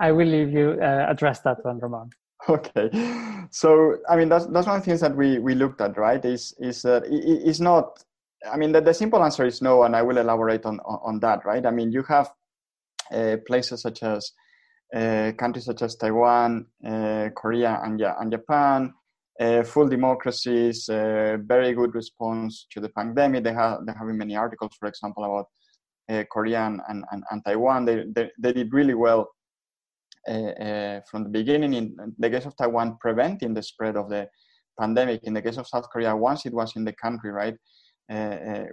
[0.00, 2.10] I will leave you uh, address that one, Ramon.
[2.48, 2.90] Okay,
[3.50, 6.22] so I mean that's that's one of the things that we we looked at, right?
[6.24, 8.02] Is is that it, it's not.
[8.50, 11.44] I mean, the, the simple answer is no, and I will elaborate on on, that,
[11.44, 11.64] right?
[11.64, 12.30] I mean, you have
[13.12, 14.32] uh, places such as
[14.94, 18.92] uh, countries such as Taiwan, uh, Korea, and, and Japan,
[19.40, 23.44] uh, full democracies, very good response to the pandemic.
[23.44, 27.84] They have there have many articles, for example, about Korea and, and, and Taiwan.
[27.84, 29.28] They, they, they did really well
[30.28, 34.28] uh, from the beginning in the case of Taiwan preventing the spread of the
[34.78, 35.24] pandemic.
[35.24, 37.56] In the case of South Korea, once it was in the country, right,
[38.10, 38.66] uh, uh,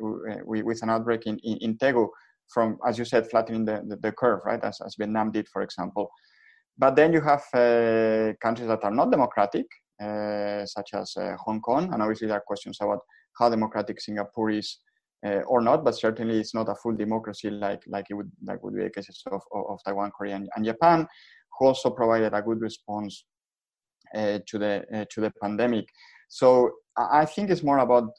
[0.46, 2.08] with an outbreak in, in, in Daegu,
[2.54, 5.62] from, as you said, flattening the, the, the curve, right, as, as Vietnam did, for
[5.62, 6.10] example.
[6.78, 9.66] But then you have uh, countries that are not democratic,
[10.02, 13.00] uh, such as uh, Hong Kong, and obviously there are questions about
[13.38, 14.80] how democratic Singapore is
[15.26, 18.64] uh, or not, but certainly it's not a full democracy like like it would like
[18.64, 21.06] would be the cases of, of, Taiwan, Korea, and, and, Japan,
[21.58, 23.26] who also provided a good response
[24.16, 25.86] uh, to the uh, to the pandemic.
[26.30, 28.12] So I think it's more about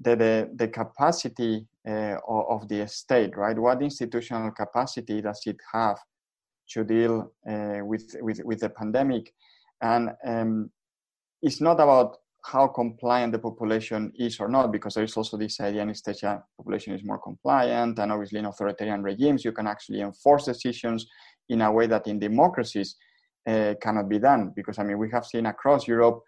[0.00, 3.58] the, the the capacity uh, of the state, right?
[3.58, 5.98] What institutional capacity does it have
[6.70, 9.32] to deal uh, with, with, with the pandemic?
[9.82, 10.70] And um,
[11.42, 15.60] it's not about how compliant the population is or not, because there is also this
[15.60, 19.66] idea in East Asia population is more compliant, and obviously in authoritarian regimes you can
[19.66, 21.06] actually enforce decisions
[21.48, 22.96] in a way that in democracies
[23.46, 24.52] uh, cannot be done.
[24.56, 26.22] Because I mean we have seen across Europe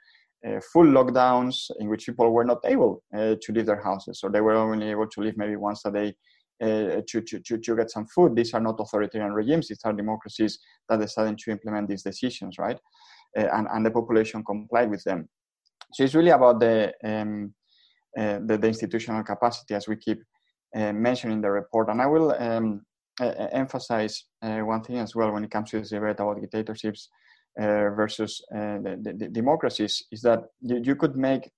[0.72, 4.40] full lockdowns in which people were not able uh, to leave their houses, or they
[4.40, 6.14] were only able to leave maybe once a day
[6.62, 8.36] uh, to, to, to, to, get some food.
[8.36, 12.78] These are not authoritarian regimes, these are democracies that decided to implement these decisions, right?
[13.36, 15.28] Uh, and, and the population complied with them.
[15.92, 17.54] So it's really about the, um,
[18.18, 20.22] uh, the, the, institutional capacity, as we keep
[20.74, 21.88] uh, mentioning in the report.
[21.88, 22.82] And I will um,
[23.20, 27.21] emphasize one thing as well when it comes to this debate about dictatorships uh,
[27.58, 31.50] versus uh, the, the, the, democracies is that you, you could make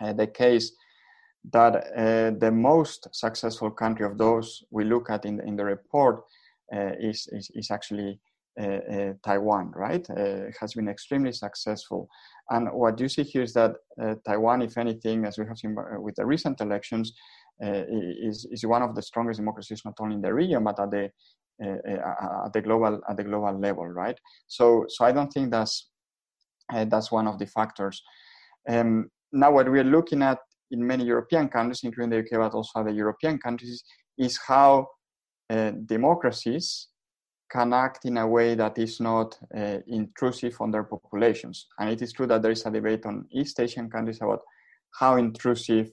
[0.00, 0.72] uh, the case
[1.52, 1.72] that
[2.40, 6.22] the most successful country of those we look at in, in the report
[6.70, 8.20] is, is, is actually
[8.60, 10.06] uh, uh, Taiwan, right?
[10.10, 12.06] Uh, has been extremely successful.
[12.50, 13.76] And what you see here is that
[14.26, 17.14] Taiwan, if anything, as we have seen with the recent elections,
[17.60, 21.04] is, is one of the strongest democracies not only in the region but at the
[21.04, 21.10] uh, uh,
[21.62, 24.18] at the global at the global level, right?
[24.46, 25.88] So so I don't think that's
[26.72, 28.02] uh, that's one of the factors.
[28.68, 30.38] Um, now, what we're looking at
[30.70, 33.82] in many European countries, including the UK, but also other European countries,
[34.18, 34.88] is how
[35.50, 36.88] uh, democracies
[37.50, 41.66] can act in a way that is not uh, intrusive on their populations.
[41.78, 44.40] And it is true that there is a debate on East Asian countries about
[44.98, 45.90] how intrusive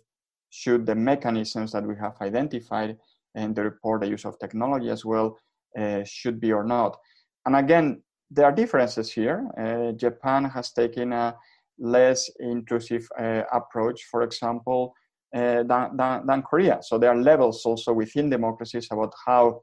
[0.50, 2.98] should the mechanisms that we have identified
[3.36, 5.38] in the report, the use of technology as well,
[5.78, 6.98] uh, should be or not.
[7.46, 8.02] And again,
[8.32, 9.48] there are differences here.
[9.58, 11.36] Uh, Japan has taken a
[11.80, 14.94] less intrusive uh, approach, for example,
[15.36, 16.80] uh, than, than, than, Korea.
[16.82, 19.62] So there are levels also within democracies about how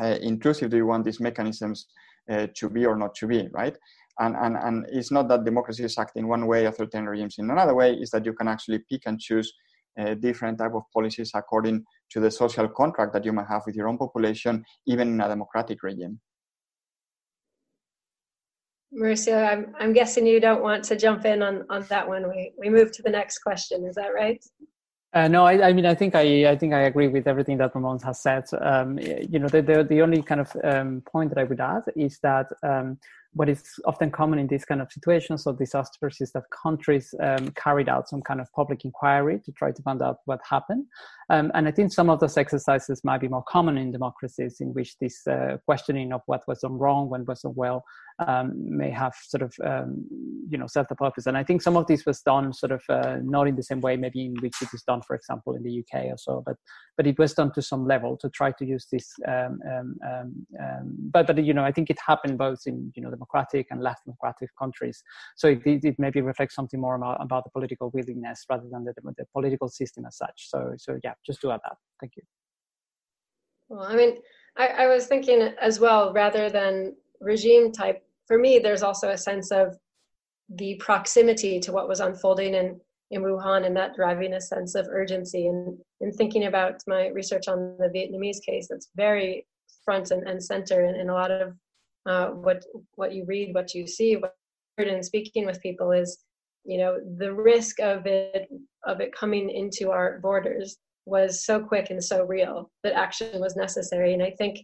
[0.00, 1.86] uh, intrusive do you want these mechanisms
[2.30, 3.76] uh, to be or not to be, right?
[4.18, 7.74] And, and, and it's not that democracy is acting one way, authoritarian regimes in another
[7.74, 9.52] way, is that you can actually pick and choose
[9.98, 13.74] uh, different type of policies according to the social contract that you might have with
[13.74, 16.20] your own population, even in a democratic regime.
[18.94, 22.28] Mauricio, I'm, I'm guessing you don't want to jump in on, on that one.
[22.28, 23.84] We, we move to the next question.
[23.84, 24.42] Is that right?
[25.12, 27.74] Uh, no, I, I, mean, I think I, I think I agree with everything that
[27.74, 28.44] Ramon has said.
[28.60, 31.84] Um, you know, the, the, the only kind of um, point that I would add
[31.96, 32.98] is that um,
[33.36, 37.50] what is often common in these kind of situations or disasters is that countries um,
[37.50, 40.86] carried out some kind of public inquiry to try to find out what happened.
[41.28, 44.72] Um, and I think some of those exercises might be more common in democracies in
[44.72, 47.84] which this uh, questioning of what was done wrong, what was done well,
[48.18, 50.06] um, may have sort of, um,
[50.48, 51.26] you know, served the purpose.
[51.26, 53.80] And I think some of this was done sort of uh, not in the same
[53.80, 56.56] way, maybe in which it is done, for example, in the UK or so, but
[56.96, 59.12] but it was done to some level to try to use this.
[59.28, 63.66] Um, um, but but you know, I think it happened both in you know democratic
[63.70, 65.02] and less democratic countries.
[65.36, 68.84] So it, it, it maybe reflects something more about, about the political willingness rather than
[68.84, 70.48] the, the political system as such.
[70.48, 71.76] So so yeah just to add that.
[72.00, 72.22] Thank you.
[73.68, 74.18] Well, I mean,
[74.56, 79.18] I, I was thinking as well, rather than regime type, for me, there's also a
[79.18, 79.76] sense of
[80.54, 84.86] the proximity to what was unfolding in, in Wuhan and that driving a sense of
[84.88, 85.46] urgency.
[85.46, 89.46] And in thinking about my research on the Vietnamese case, that's very
[89.84, 91.54] front and, and center in, in a lot of
[92.06, 92.64] uh, what
[92.94, 94.34] what you read, what you see, what
[94.78, 96.18] and speaking with people is,
[96.64, 98.48] you know, the risk of it
[98.84, 103.56] of it coming into our borders was so quick and so real that action was
[103.56, 104.12] necessary.
[104.12, 104.58] And I think,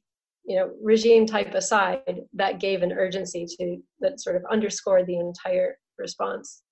[0.45, 5.19] you know, regime type aside, that gave an urgency to that sort of underscored the
[5.19, 6.63] entire response.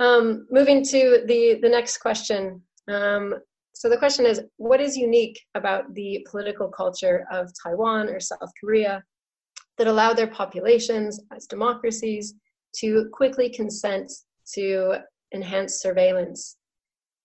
[0.00, 2.62] Um, moving to the the next question.
[2.88, 3.34] Um,
[3.74, 8.50] so the question is, what is unique about the political culture of Taiwan or South
[8.60, 9.02] Korea
[9.78, 12.34] that allow their populations as democracies
[12.76, 14.10] to quickly consent
[14.54, 14.98] to
[15.30, 16.56] enhanced surveillance?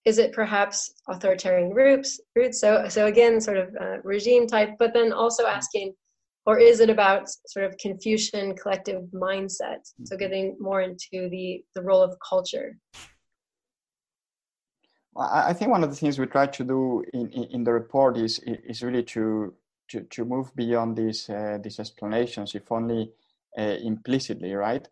[0.07, 0.77] Is it perhaps
[1.09, 2.09] authoritarian roots?
[2.33, 2.61] roots?
[2.61, 5.93] So, so again, sort of uh, regime type, but then also asking,
[6.45, 9.81] or is it about sort of Confucian collective mindset?
[10.05, 12.77] So getting more into the, the role of culture.
[15.17, 17.73] well, I think one of the things we try to do in, in, in the
[17.73, 19.53] report is is really to
[19.89, 23.11] to, to move beyond these uh, these explanations, if only
[23.57, 24.87] uh, implicitly, right?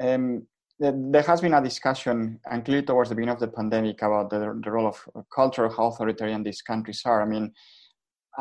[0.00, 0.46] Um,
[0.90, 4.60] there has been a discussion, and clearly towards the beginning of the pandemic, about the,
[4.64, 7.22] the role of culture, how authoritarian these countries are.
[7.22, 7.52] I mean,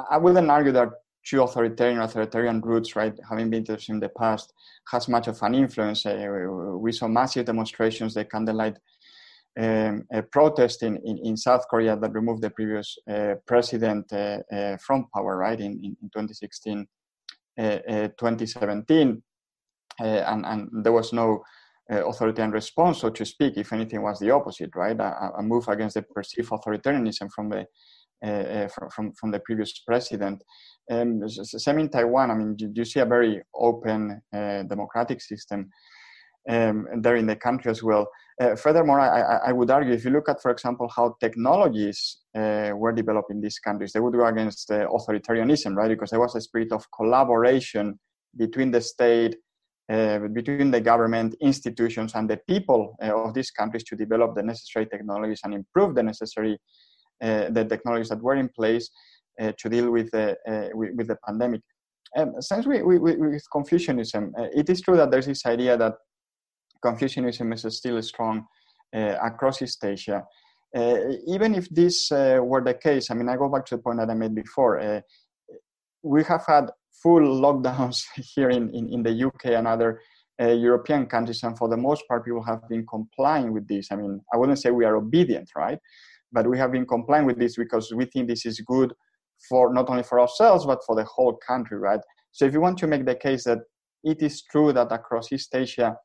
[0.09, 0.89] I wouldn't argue that
[1.23, 4.53] two authoritarian authoritarian roots, right, having been in the past,
[4.91, 6.05] has much of an influence.
[6.05, 8.77] Uh, we saw massive demonstrations, the candlelight
[9.59, 14.39] um, a protest in, in, in, South Korea that removed the previous uh, president uh,
[14.51, 16.87] uh, from power, right, in, in 2016,
[17.59, 19.21] uh, uh, 2017.
[19.99, 21.43] Uh, and, and there was no
[21.89, 23.57] authoritarian response, so to speak.
[23.57, 24.97] If anything, was the opposite, right?
[24.99, 27.65] A, a move against the perceived authoritarianism from the
[28.93, 30.43] from, from the previous president.
[30.91, 32.31] Um, same in Taiwan.
[32.31, 35.71] I mean, you, you see a very open democratic system
[36.49, 38.09] um, there in the country as well.
[38.39, 42.71] Uh, furthermore, I, I, would argue if you look at, for example, how technologies uh,
[42.75, 45.89] were developed in these countries, they would go against uh, authoritarianism, right?
[45.89, 47.99] Because there was a spirit of collaboration
[48.35, 49.37] between the state, uh,
[49.87, 54.85] between the government, institutions, and the people uh, of these countries to develop the necessary
[54.85, 56.57] technologies and improve the necessary
[57.21, 58.89] uh, the technologies that were in place
[59.57, 60.37] to deal with the
[60.73, 61.61] with, with, the pandemic.
[62.17, 65.93] Um, since we, we, with Confucianism, it is true that there's this idea that
[66.81, 68.45] Confucianism is still strong
[68.93, 70.23] uh, across East Asia.
[70.75, 73.81] Uh, even if this uh, were the case, I mean, I go back to the
[73.81, 75.03] point that I made before.
[76.03, 76.71] we have had
[77.01, 78.03] full lockdowns
[78.35, 80.01] here in, in, in the UK and other
[80.41, 83.91] uh, European countries, and for the most part, people have been complying with this.
[83.91, 85.77] I mean, I wouldn't say we are obedient, right?
[86.31, 88.93] But we have been complying with this because we think this is good
[89.49, 91.99] for not only for ourselves but for the whole country, right?
[92.31, 93.59] So, if you want to make the case that
[94.03, 95.95] it is true that across East Asia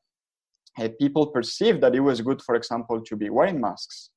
[0.79, 4.11] uh, people perceived that it was good, for example, to be wearing masks,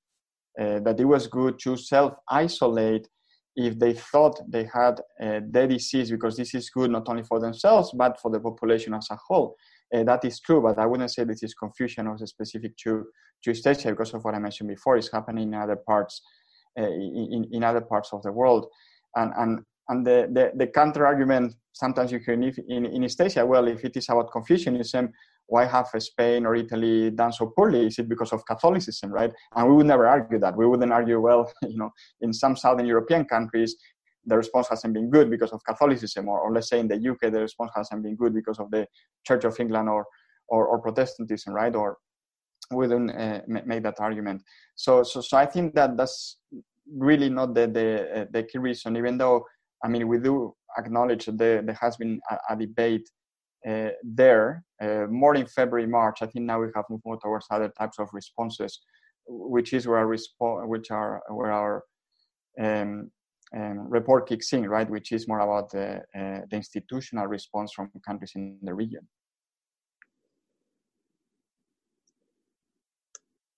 [0.61, 3.09] uh, that it was good to self isolate
[3.57, 7.41] if they thought they had uh, the disease, because this is good not only for
[7.41, 9.57] themselves, but for the population as a whole.
[9.93, 13.07] Uh, that is true, but I wouldn't say this is Confucian or specific to,
[13.43, 14.97] to East Asia because of what I mentioned before.
[14.97, 16.23] It's happening in other parts,
[16.79, 18.67] uh, in, in other parts of the world.
[19.17, 23.67] And, and, and the, the, the counter argument sometimes you hear in, in, in well,
[23.67, 25.11] if it is about Confucianism,
[25.51, 27.87] why have Spain or Italy done so poorly?
[27.89, 29.33] Is it because of Catholicism, right?
[29.57, 30.57] And we would never argue that.
[30.57, 31.91] We wouldn't argue, well, you know,
[32.21, 33.75] in some Southern European countries,
[34.25, 37.33] the response hasn't been good because of Catholicism, or, or let's say in the UK,
[37.33, 38.87] the response hasn't been good because of the
[39.27, 40.07] Church of England or,
[40.49, 41.75] or, or Protestantism, right?
[41.75, 41.99] Or
[42.71, 44.43] we don't uh, make that argument.
[44.77, 46.39] So, so, so I think that that's
[46.97, 48.97] really not the the, uh, the key reason.
[48.97, 49.45] Even though,
[49.83, 53.11] I mean, we do acknowledge that there, there has been a, a debate
[53.65, 56.23] there uh, more in February, March.
[56.23, 58.81] I think now we have moved more towards other types of responses,
[59.27, 61.85] which is where our respo- which are where our
[62.59, 63.11] um,
[63.55, 64.89] um, report kicks in, right?
[64.89, 69.07] Which is more about the, uh, the institutional response from countries in the region.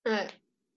[0.05, 0.27] Uh,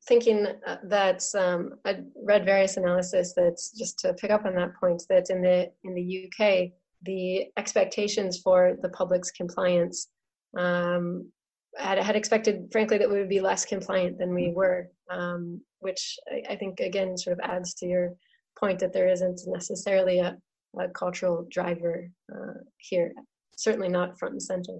[0.07, 0.45] thinking
[0.83, 5.31] that um, I read various analysis that's just to pick up on that point that
[5.31, 6.71] in the in the UK
[7.05, 10.09] the expectations for the public's compliance.
[10.57, 11.31] Um,
[11.77, 16.17] had, had expected, frankly, that we would be less compliant than we were, um, which
[16.31, 18.15] I, I, think again sort of adds to your
[18.57, 20.37] point that there isn't necessarily a,
[20.79, 23.11] a cultural driver uh, here.
[23.57, 24.79] Certainly not front and center.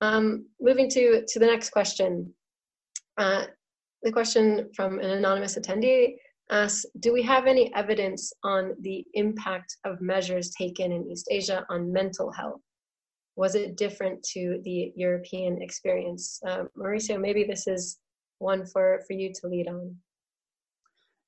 [0.00, 2.32] Um, moving to to the next question.
[3.16, 3.44] Uh,
[4.02, 6.16] the question from an anonymous attendee
[6.50, 11.64] asks, do we have any evidence on the impact of measures taken in East Asia
[11.70, 12.60] on mental health?
[13.36, 16.40] was it different to the European experience?
[16.46, 17.98] Uh, Mauricio, maybe this is
[18.38, 19.96] one for, for you to lead on.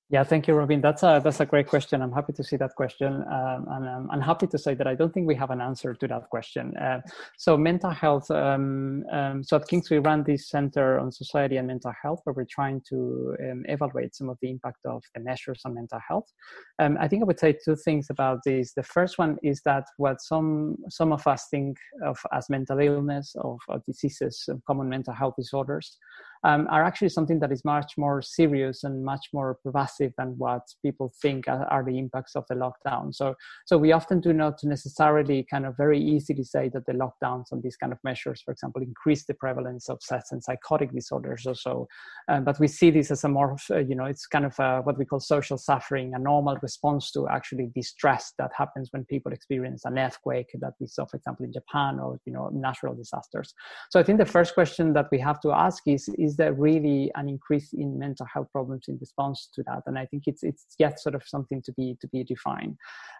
[0.09, 0.81] Yeah, thank you, Robin.
[0.81, 2.01] That's a that's a great question.
[2.01, 4.95] I'm happy to see that question, um, and um, I'm happy to say that I
[4.95, 6.77] don't think we have an answer to that question.
[6.77, 7.01] Uh,
[7.37, 8.31] so, mental health.
[8.31, 12.35] Um, um so, at King's we run this center on society and mental health, where
[12.35, 16.33] we're trying to um, evaluate some of the impact of the measures on mental health.
[16.79, 18.75] Um, I think I would say two things about this.
[18.75, 23.35] The first one is that what some some of us think of as mental illness,
[23.41, 25.99] of, of diseases, of common mental health disorders,
[26.47, 30.63] um, are actually something that is much more serious and much more pervasive than what
[30.81, 33.13] people think are, are, the impacts of the lockdown.
[33.13, 33.35] So,
[33.67, 37.65] so we often do not necessarily kind of very easily say that the lockdowns and
[37.65, 41.57] these kind of measures, for example, increase the prevalence of sex and psychotic disorders or
[41.57, 41.89] so.
[42.29, 44.83] Um, but we see this as a more, uh, you know, it's kind of a,
[44.83, 49.33] what we call social suffering, a normal response to actually distress that happens when people
[49.33, 53.53] experience an earthquake that we saw, for example, in Japan or, you know, natural disasters.
[53.91, 57.11] So I think the first question that we have to ask is, is there really
[57.15, 59.83] an increase in mental health problems in response to that?
[59.87, 62.77] And I think it's it's yet sort of something to be to be defined.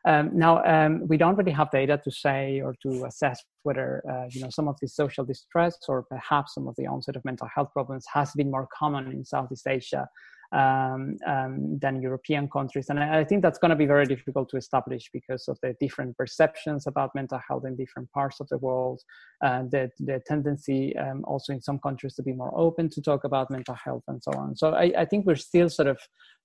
[0.07, 4.29] Um, now um, we don't really have data to say or to assess whether uh,
[4.31, 7.49] you know some of the social distress or perhaps some of the onset of mental
[7.55, 10.09] health problems has been more common in Southeast Asia
[10.53, 12.87] um, um, than European countries.
[12.89, 16.17] And I, think that's going to be very difficult to establish because of the different
[16.17, 19.03] perceptions about mental health in different parts of the world,
[19.43, 23.25] uh, the, the tendency um, also in some countries to be more open to talk
[23.25, 24.57] about mental health and so on.
[24.57, 25.99] So I, I think we're still sort of,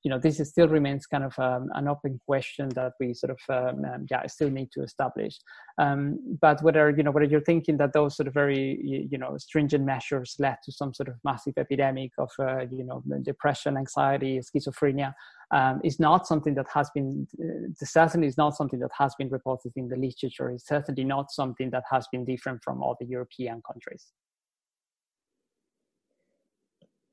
[0.04, 3.40] you know, this still remains kind of um, an open question that we sort of,
[3.50, 5.40] um, um, yeah, still need to establish.
[5.78, 9.86] but whether, you know, whether you're thinking that those sort of very, you know, stringent
[9.86, 14.40] measures led to some sort of massive epidemic of, uh, you know, depression, anxiety, anxiety,
[14.40, 15.14] schizophrenia,
[15.52, 19.30] um, is not something that has been, uh, certainly is not something that has been
[19.30, 20.50] reported in the literature.
[20.50, 24.08] It's certainly not something that has been different from all the European countries.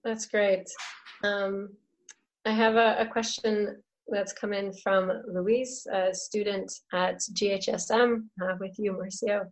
[0.04, 0.68] That's great.
[1.24, 1.70] Um,
[2.48, 3.76] I have a, a, question
[4.08, 9.44] that's come in from Louise, a student at GHSM uh, with you, Mauricio.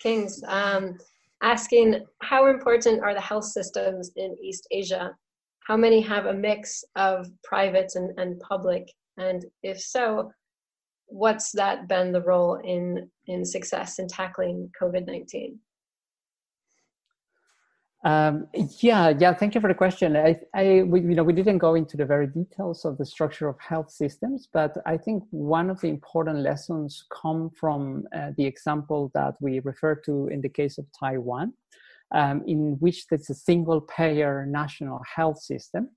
[0.00, 0.96] King's, um,
[1.42, 5.14] asking how important are the health systems in East Asia?
[5.66, 8.90] How many have a mix of private and, and public?
[9.18, 10.32] And if so
[11.12, 15.56] what's that been the role in in success in tackling covid-19
[18.04, 18.48] um,
[18.80, 19.32] yeah, yeah.
[19.32, 20.16] Thank you for the question.
[20.16, 23.48] I, I, we, you know, we didn't go into the very details of the structure
[23.48, 28.44] of health systems, but I think one of the important lessons come from uh, the
[28.44, 31.52] example that we refer to in the case of Taiwan,
[32.12, 35.88] um, in which there's a single payer national health system.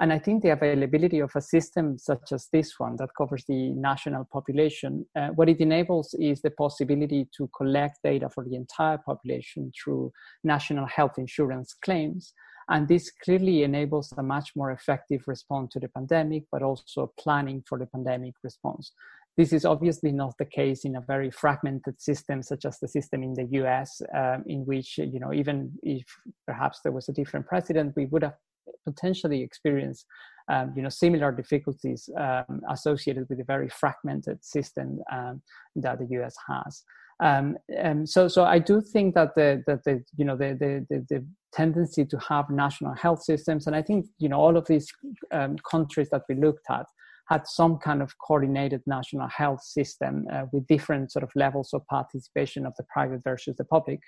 [0.00, 3.70] And I think the availability of a system such as this one that covers the
[3.70, 8.98] national population, uh, what it enables is the possibility to collect data for the entire
[8.98, 12.34] population through national health insurance claims.
[12.68, 17.62] And this clearly enables a much more effective response to the pandemic, but also planning
[17.68, 18.92] for the pandemic response.
[19.36, 23.22] This is obviously not the case in a very fragmented system, such as the system
[23.22, 26.04] in the US, um, in which, you know, even if
[26.46, 28.36] perhaps there was a different president, we would have
[28.84, 30.04] potentially experience
[30.48, 35.42] um, you know, similar difficulties um, associated with a very fragmented system um,
[35.76, 36.82] that the US has.
[37.20, 40.86] Um, and so, so I do think that the that the you know the, the
[40.90, 44.66] the, the tendency to have national health systems, and I think you know all of
[44.66, 44.92] these
[45.30, 46.86] um, countries that we looked at
[47.28, 51.86] had some kind of coordinated national health system uh, with different sort of levels of
[51.86, 54.00] participation of the private versus the public.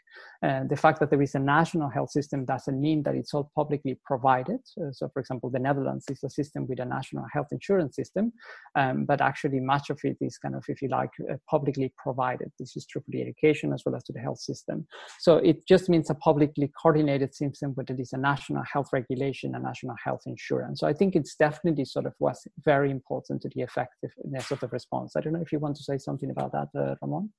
[0.42, 3.50] Uh, the fact that there is a national health system doesn't mean that it's all
[3.54, 4.60] publicly provided.
[4.80, 8.32] Uh, so, for example, the Netherlands is a system with a national health insurance system,
[8.74, 12.52] um, but actually much of it is kind of, if you like, uh, publicly provided.
[12.58, 14.86] This is true for the education as well as to the health system.
[15.20, 19.54] So it just means a publicly coordinated system, but it is a national health regulation
[19.54, 20.80] and national health insurance.
[20.80, 24.60] So I think it's definitely sort of was very important important to the effectiveness of
[24.60, 25.16] the response.
[25.16, 27.30] I don't know if you want to say something about that, uh, Ramon.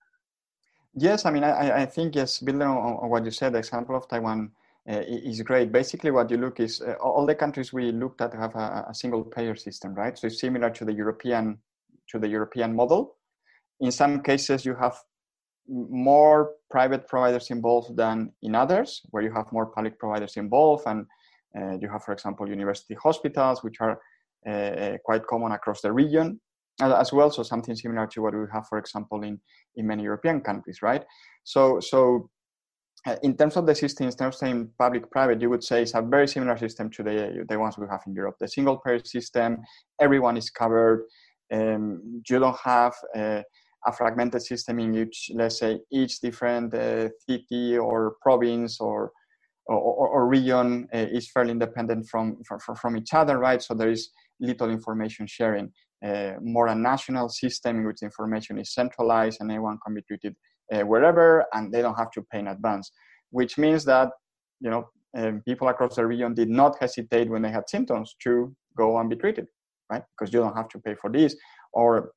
[0.94, 3.96] Yes, I mean, I, I think yes, building on, on, what you said, the example
[3.96, 4.52] of Taiwan
[4.90, 5.72] uh, is great.
[5.72, 8.94] Basically, what you look is uh, all the countries we looked at have a, a,
[8.94, 10.18] single payer system, right?
[10.18, 11.60] So it's similar to the European
[12.10, 13.18] to the European model.
[13.82, 14.96] In some cases, you have
[15.68, 21.06] more private providers involved than in others, where you have more public providers involved, and
[21.58, 24.00] uh, you have, for example, university hospitals, which are
[25.04, 26.40] quite common across the region
[26.80, 27.30] as well.
[27.32, 29.40] So something similar to what we have, for example, in,
[29.76, 31.04] in many European countries, right?
[31.44, 32.30] So, so
[33.08, 36.02] uh, in terms of the system, in terms of public-private, you would say it's a
[36.02, 38.36] very similar system to the, the ones we have in Europe.
[38.40, 39.58] The single payer system,
[40.00, 41.06] everyone is covered.
[41.52, 43.42] Um, you don't have uh,
[43.86, 49.12] a fragmented system in which, let's say, each different uh, city or province or
[49.70, 53.62] or, or region uh, is fairly independent from, from, from each other, right?
[53.62, 55.72] So there is little information sharing.
[56.06, 60.36] Uh, more a national system in which information is centralized and anyone can be treated
[60.72, 62.92] uh, wherever and they don't have to pay in advance,
[63.32, 64.10] which means that
[64.60, 68.56] you know um, people across the region did not hesitate when they had symptoms to
[68.78, 69.48] go and be treated,
[69.90, 70.04] right?
[70.12, 71.36] Because you don't have to pay for this,
[71.74, 72.12] or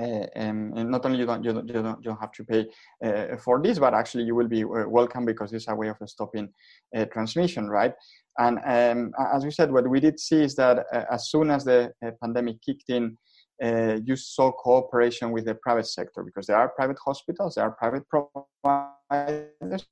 [0.00, 2.44] uh, um, and not only you don't, you don't, you don't, you don't have to
[2.44, 2.66] pay
[3.04, 5.96] uh, for this, but actually you will be uh, welcome because it's a way of
[6.06, 6.48] stopping
[6.94, 7.92] uh, transmission, right?
[8.38, 11.64] And um, as we said, what we did see is that uh, as soon as
[11.64, 11.92] the
[12.22, 13.16] pandemic kicked in,
[14.04, 18.02] you saw cooperation with the private sector because there are private hospitals, there are private
[18.10, 19.86] providers,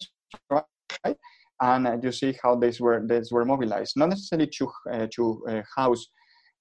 [0.50, 1.16] right?
[1.62, 4.70] And you see how these were these were mobilized, not necessarily to
[5.14, 6.06] to house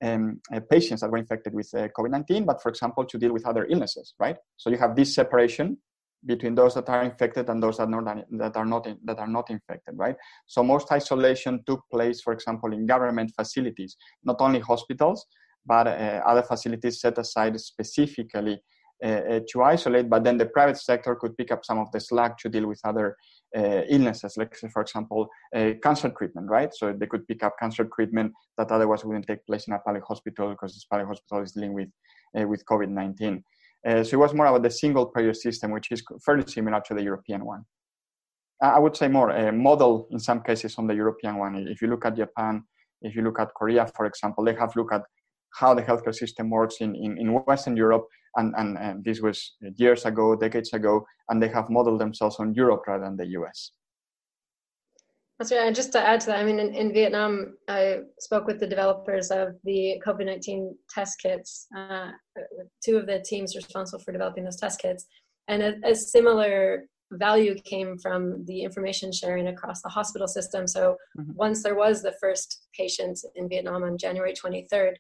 [0.02, 3.46] um, uh, patients that were infected with uh, COVID-19, but for example, to deal with
[3.46, 4.38] other illnesses, right?
[4.58, 5.78] So you have this separation
[6.26, 9.50] between those that are infected and those that, not, that are not that are not
[9.50, 10.16] infected, right?
[10.46, 15.26] So most isolation took place, for example, in government facilities, not only hospitals,
[15.66, 18.62] but uh, other facilities set aside specifically
[19.04, 20.10] uh, uh, to isolate.
[20.10, 22.80] But then the private sector could pick up some of the slack to deal with
[22.86, 23.16] other
[23.56, 25.30] uh, illnesses, like for example,
[25.84, 26.74] cancer treatment, right?
[26.74, 30.04] So they could pick up cancer treatment that otherwise wouldn't take place in a public
[30.04, 31.90] hospital because this public hospital is dealing with
[32.38, 33.44] uh, with COVID-19.
[33.86, 36.94] Uh, so it was more about the single payer system, which is fairly similar to
[36.94, 37.64] the European one.
[38.62, 41.68] I would say more a model in some cases on the European one.
[41.68, 42.64] If you look at Japan,
[43.02, 45.02] if you look at Korea, for example, they have looked at
[45.54, 49.56] how the healthcare system works in, in, in Western Europe and, and, and this was
[49.78, 53.72] years ago, decades ago, and they have modeled themselves on Europe rather than the US.
[55.40, 55.66] That's right.
[55.68, 58.68] And just to add to that, I mean, in, in Vietnam, I spoke with the
[58.68, 62.12] developers of the COVID 19 test kits, uh,
[62.84, 65.06] two of the teams responsible for developing those test kits.
[65.48, 70.68] And a, a, similar value came from the information sharing across the hospital system.
[70.68, 71.34] So mm-hmm.
[71.34, 74.94] once there was the first patient in Vietnam on January 23rd,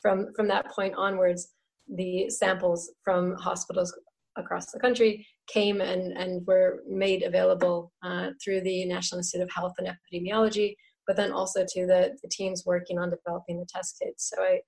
[0.00, 1.48] from, from that point onwards,
[1.96, 3.92] the samples from hospitals
[4.36, 9.50] across the country came and, and were made available uh, through the National Institute of
[9.54, 10.74] Health and Epidemiology,
[11.06, 14.30] but then also to the, the teams working on developing the test kits.
[14.30, 14.60] So I,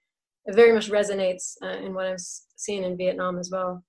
[0.46, 2.16] it very much resonates uh, in what I'm
[2.56, 3.84] seeing in Vietnam as well.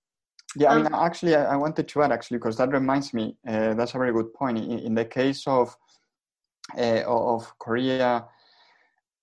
[0.56, 3.36] Yeah, I mean, um, actually, I wanted to add actually because that reminds me.
[3.48, 4.60] Uh, that's a very good point.
[4.60, 5.76] In, in the case of
[6.78, 8.26] uh, of Korea,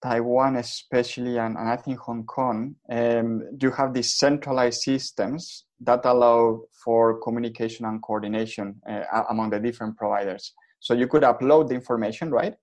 [0.03, 6.05] Taiwan, especially, and, and I think Hong Kong, um, you have these centralized systems that
[6.05, 10.55] allow for communication and coordination uh, among the different providers.
[10.80, 12.55] So you could upload the information, right?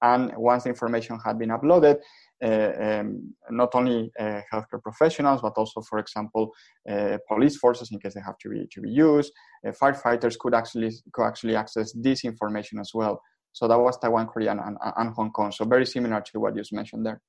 [0.00, 1.98] And once the information had been uploaded,
[2.42, 6.50] uh, um, not only uh, healthcare professionals, but also, for example,
[6.90, 9.32] uh, police forces, in case they have to be to be used,
[9.66, 13.22] uh, firefighters could actually could actually access this information as well.
[13.52, 15.52] So that was Taiwan, Korea, and, and Hong Kong.
[15.52, 17.20] So very similar to what you just mentioned there.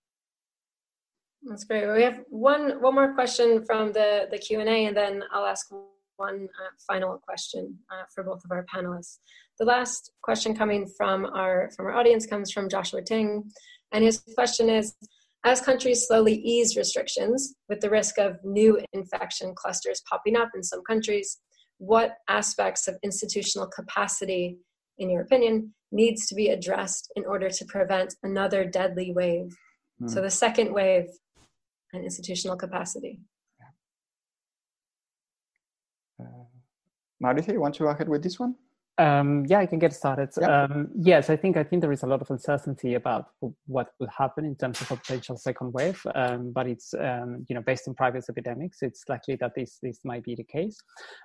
[1.46, 1.92] That's great.
[1.92, 5.46] We have one one more question from the the Q and A, and then I'll
[5.46, 5.70] ask
[6.16, 9.18] one uh, final question uh, for both of our panelists.
[9.60, 13.52] The last question coming from our from our audience comes from Joshua Ting,
[13.92, 14.96] and his question is:
[15.44, 20.64] As countries slowly ease restrictions, with the risk of new infection clusters popping up in
[20.64, 21.40] some countries,
[21.78, 24.60] what aspects of institutional capacity,
[24.98, 29.56] in your opinion, needs to be addressed in order to prevent another deadly wave.
[30.02, 30.10] Mm.
[30.10, 31.08] So the second wave
[31.94, 33.20] and institutional capacity.
[36.20, 36.46] Uh,
[37.24, 38.56] Mauricio, you want to go ahead with this one?
[39.00, 40.30] Um, yeah, I can get started.
[40.44, 43.30] Um, yes, I think I think there is a lot of uncertainty about
[43.66, 47.56] what will happen in terms of a potential second wave, um, but it's um, you
[47.56, 50.78] know based on previous epidemics, it's likely that this this might be the case.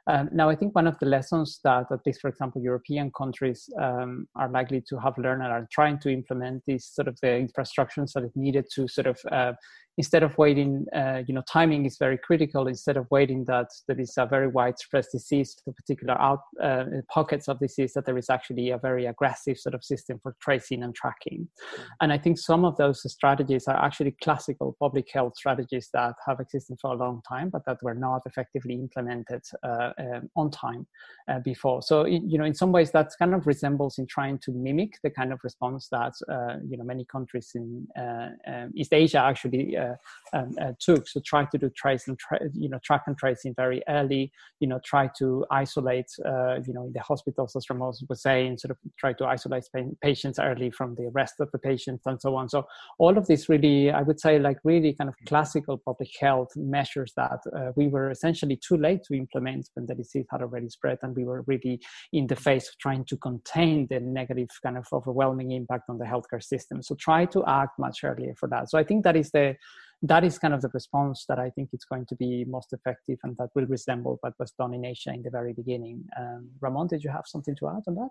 [0.07, 3.69] Um, now, I think one of the lessons that at least, for example, European countries
[3.79, 7.29] um, are likely to have learned and are trying to implement these sort of the
[7.29, 9.53] infrastructures that is needed to sort of uh,
[9.99, 12.69] instead of waiting, uh, you know, timing is very critical.
[12.69, 17.49] Instead of waiting that there is a very widespread disease, the particular out uh, pockets
[17.49, 20.95] of disease, that there is actually a very aggressive sort of system for tracing and
[20.95, 21.49] tracking.
[21.49, 21.83] Mm-hmm.
[22.01, 26.41] And I think some of those strategies are actually classical public health strategies that have
[26.41, 30.87] existed for a long time, but that were not effectively implemented uh, um, on time
[31.29, 31.83] uh, before.
[31.83, 35.11] So, you know, in some ways, that kind of resembles in trying to mimic the
[35.11, 39.77] kind of response that uh, you know many countries in uh, um, East Asia actually
[39.77, 39.88] uh,
[40.33, 41.09] um, uh, took.
[41.09, 44.33] So try to do trace and tra- you know track and tracing very early.
[44.61, 46.11] You know, try to isolate.
[46.25, 49.65] Uh, you know, in the hospitals, as Ramon was saying, sort of try to isolate
[50.03, 52.49] patients early from the rest of the patients and so on.
[52.49, 52.67] So
[52.99, 57.13] all of this really, I would say, like really kind of classical public health measures
[57.17, 60.99] that uh, we were essentially too late to implement when the disease had already spread,
[61.03, 61.81] and we were really
[62.13, 66.05] in the face of trying to contain the negative kind of overwhelming impact on the
[66.05, 66.83] healthcare system.
[66.83, 68.71] So try to act much earlier for that.
[68.71, 69.57] So I think that is the
[70.03, 73.19] that is kind of the response that I think it's going to be most effective
[73.25, 76.05] and that will resemble what was done in Asia in the very beginning.
[76.19, 78.11] Um, Ramon, did you have something to add on that?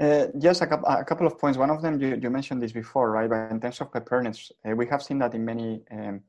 [0.00, 1.56] Uh, yes, a, couple, a couple of points.
[1.56, 3.30] One of them, you, you mentioned this before, right?
[3.30, 6.20] But in terms of preparedness, uh, we have seen that in many um,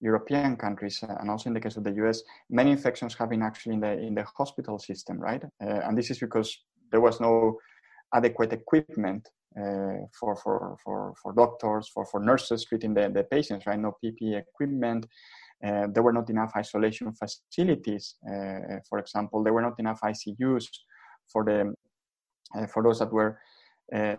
[0.00, 3.42] European countries, uh, and also in the case of the US, many infections have been
[3.42, 5.42] actually in the in the hospital system, right?
[5.60, 6.56] Uh, and this is because
[6.92, 7.58] there was no
[8.14, 13.66] adequate equipment uh, for, for, for, for doctors, for, for nurses treating the, the patients,
[13.66, 13.78] right?
[13.78, 15.06] No PPE equipment.
[15.64, 18.16] Uh, there were not enough isolation facilities.
[18.26, 20.66] Uh, for example, there were not enough ICUs
[21.32, 21.74] for the
[22.56, 23.38] uh, for those that were
[23.94, 24.14] uh,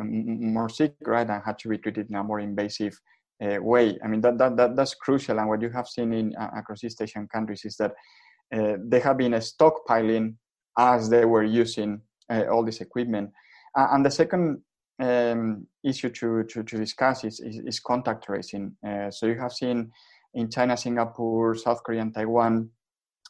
[0.00, 2.98] more sick, right, and had to be treated in a more invasive
[3.40, 3.98] way.
[4.02, 5.38] I mean, that, that, that that's crucial.
[5.38, 7.92] And what you have seen in across East Asian countries is that
[8.50, 10.34] they have been stockpiling
[10.76, 12.00] as they were using
[12.50, 13.30] all this equipment.
[13.76, 14.60] and the second
[15.00, 18.76] um, issue to, to, to discuss is, is, is contact tracing.
[18.86, 19.90] Uh, so you have seen
[20.34, 22.70] in China, Singapore, South Korea, and Taiwan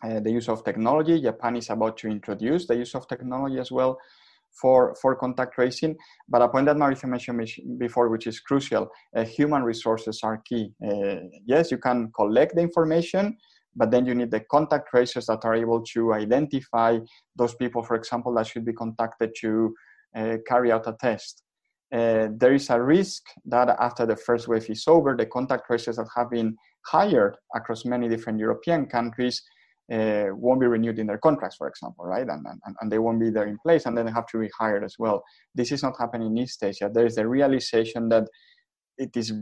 [0.03, 1.21] uh, the use of technology.
[1.21, 3.99] Japan is about to introduce the use of technology as well
[4.61, 5.97] for, for contact tracing.
[6.29, 10.73] But a point that Mauricio mentioned before, which is crucial, uh, human resources are key.
[10.85, 13.37] Uh, yes, you can collect the information,
[13.75, 16.99] but then you need the contact tracers that are able to identify
[17.37, 19.75] those people, for example, that should be contacted to
[20.17, 21.43] uh, carry out a test.
[21.93, 25.97] Uh, there is a risk that after the first wave is over, the contact tracers
[25.97, 26.55] that have been
[26.87, 29.43] hired across many different European countries
[29.91, 32.29] uh, won't be renewed in their contracts, for example, right?
[32.29, 34.51] And, and, and they won't be there in place, and then they have to be
[34.59, 35.25] hired as well.
[35.55, 36.91] This is not happening in East Asia.
[36.93, 38.29] There is a realization that
[38.99, 39.33] it is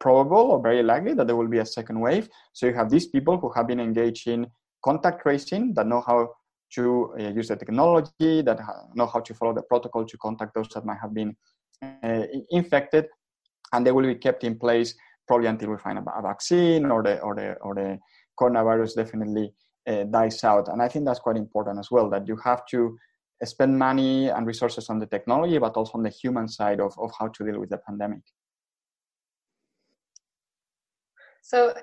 [0.00, 2.28] probable or very likely that there will be a second wave.
[2.54, 4.46] So you have these people who have been engaged in
[4.82, 6.30] contact tracing that know how
[6.74, 8.58] to uh, use the technology, that
[8.94, 11.36] know how to follow the protocol to contact those that might have been
[12.50, 13.06] infected,
[13.72, 14.94] and they will be kept in place
[15.26, 17.98] probably until we find a, vaccine or the or the or the
[18.38, 19.52] coronavirus definitely
[19.86, 20.68] uh, dies out.
[20.68, 22.96] And I think that's quite important as well that you have to
[23.44, 27.10] spend money and resources on the technology, but also on the human side of, of
[27.18, 28.22] how to deal with the pandemic.
[31.42, 31.74] So,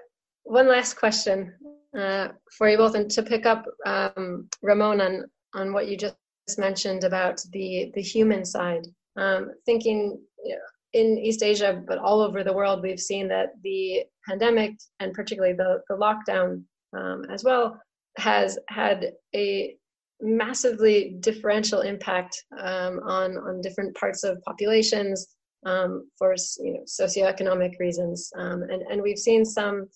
[0.43, 1.53] one last question
[1.97, 6.15] uh, for you both, and to pick up um, Ramon on on what you just
[6.57, 8.87] mentioned about the the human side
[9.17, 10.61] um, thinking you know,
[10.93, 15.55] in East Asia, but all over the world, we've seen that the pandemic and particularly
[15.55, 16.63] the, the lockdown
[16.97, 17.79] um, as well
[18.17, 19.75] has had a
[20.21, 25.27] massively differential impact um, on on different parts of populations
[25.65, 29.87] um, for you know, socioeconomic reasons, um, and and we've seen some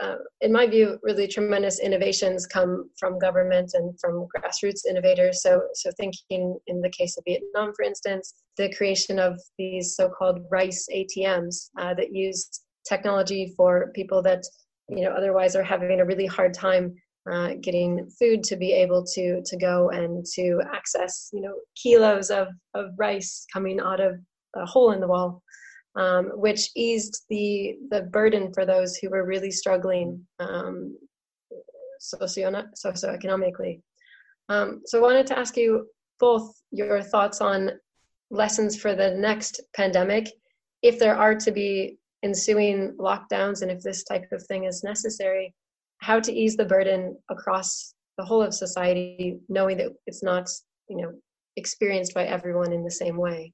[0.00, 5.42] uh, in my view, really tremendous innovations come from government and from grassroots innovators.
[5.42, 10.40] So, so thinking in the case of Vietnam, for instance, the creation of these so-called
[10.50, 12.48] rice ATMs uh, that use
[12.88, 14.44] technology for people that
[14.88, 16.94] you know otherwise are having a really hard time
[17.30, 22.30] uh, getting food to be able to to go and to access you know kilos
[22.30, 24.14] of of rice coming out of
[24.56, 25.42] a hole in the wall
[25.98, 30.96] um, which eased the the burden for those who were really struggling um,
[31.98, 32.50] socio
[32.86, 33.80] socioeconomically.
[34.48, 35.88] Um, so I wanted to ask you
[36.20, 37.72] both your thoughts on
[38.30, 40.30] lessons for the next pandemic,
[40.82, 45.54] if there are to be ensuing lockdowns and if this type of thing is necessary,
[45.98, 50.48] how to ease the burden across the whole of society, knowing that it's not,
[50.88, 51.12] you know,
[51.56, 53.52] experienced by everyone in the same way.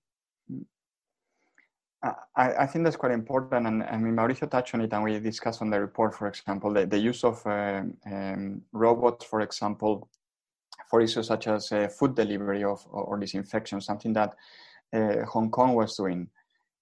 [2.36, 5.18] I, I, think that's quite important, and I mean Mauricio touched on it, and we
[5.18, 10.08] discussed on the report, for example, the, the use of um, um, robots, for example,
[10.90, 14.34] for issues such as uh, food delivery of or, disinfection, something that
[14.92, 16.28] uh, Hong Kong was doing.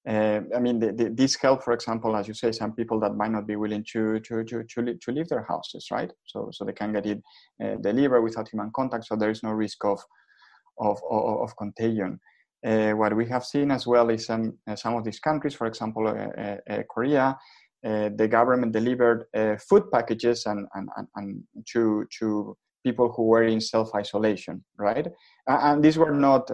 [0.08, 3.14] Uh, I mean, the, the, this help, for example, as you say, some people that
[3.14, 6.10] might not be willing to to to to, to leave their houses, right?
[6.26, 7.22] So so they can get it
[7.62, 10.02] uh, delivered without human contact, so there is no risk of
[10.78, 12.18] of, of, of contagion.
[12.64, 15.66] Uh, what we have seen as well is some, uh, some of these countries, for
[15.66, 17.36] example, uh, uh Korea,
[17.84, 23.44] uh, the government delivered uh, food packages and, and, and, to, to people who were
[23.44, 25.06] in self-isolation, right?
[25.48, 26.48] and these were not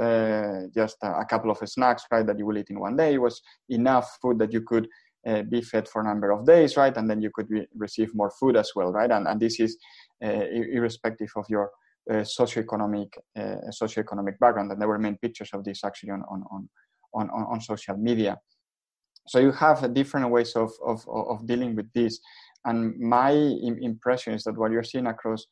[0.75, 3.15] just a couple of snacks, right, that you will eat in one day.
[3.15, 4.89] It was enough food that you could
[5.27, 6.97] uh, be fed for a number of days, right?
[6.97, 9.11] And then you could re- receive more food as well, right?
[9.11, 9.77] And, and this is
[10.25, 11.71] uh, irrespective of your
[12.11, 14.71] uh, socioeconomic uh, socioeconomic background.
[14.73, 16.69] And there were many pictures of this actually on on on
[17.15, 18.39] on, on social media.
[19.29, 22.19] So you have different ways of, of, of dealing with this.
[22.65, 25.45] And my impression is that what you're seeing across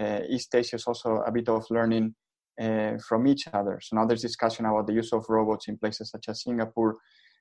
[0.00, 2.14] uh, East Asia is also a bit of learning
[2.60, 3.80] uh, from each other.
[3.82, 6.96] So now there's discussion about the use of robots in places such as Singapore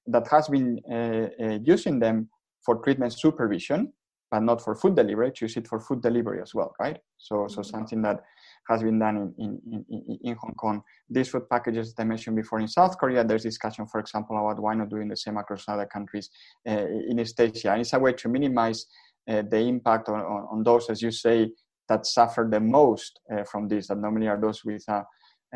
[0.07, 2.30] that has been uh, uh using them
[2.65, 3.91] for treatment supervision,
[4.32, 5.32] but not for food delivery.
[5.32, 6.97] To use it for food delivery as well, right?
[7.17, 7.70] So, so mm-hmm.
[7.70, 8.22] something that
[8.68, 10.82] has been done in, in, in, in Hong Kong.
[11.10, 14.62] These food packages that I mentioned before in South Korea, there's discussion, for example, about
[14.62, 16.30] why not doing the same across other countries
[16.68, 17.72] uh, in East Asia.
[17.72, 18.86] And it's a way to minimize
[19.28, 21.51] uh, the impact on, on, on, those, as you say,
[21.88, 25.05] that suffer the most uh, from this, that normally are those with a,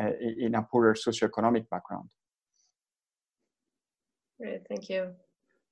[0.00, 2.08] uh, in a poorer socioeconomic background.
[4.40, 5.12] Great, thank you.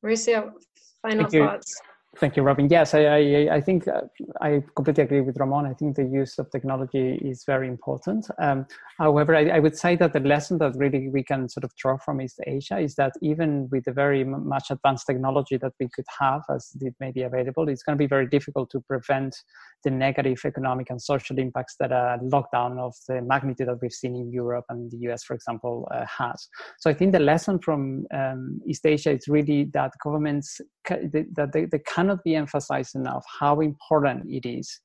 [0.05, 0.53] Mauricio,
[1.01, 1.81] final thank thoughts.
[1.83, 1.89] You.
[2.19, 2.69] Thank you, Robin.
[2.69, 4.03] Yes, I, I, I think uh,
[4.43, 5.65] I completely agree with Ramon.
[5.65, 8.27] I think the use of technology is very important.
[8.39, 8.67] Um,
[8.99, 11.97] however, I, I, would say that the lesson that really we can sort of draw
[11.97, 16.05] from East Asia is that even with the very much advanced technology that we could
[16.21, 19.35] have, as it may be available, it's going to be very difficult to prevent
[19.83, 24.15] the negative economic and social impacts that a lockdown of the magnitude that we've seen
[24.15, 26.47] in Europe and the US, for example, uh, has.
[26.79, 31.65] So I think the lesson from um, East Asia is really that governments that they,
[31.65, 34.81] they cannot be emphasized enough how important it is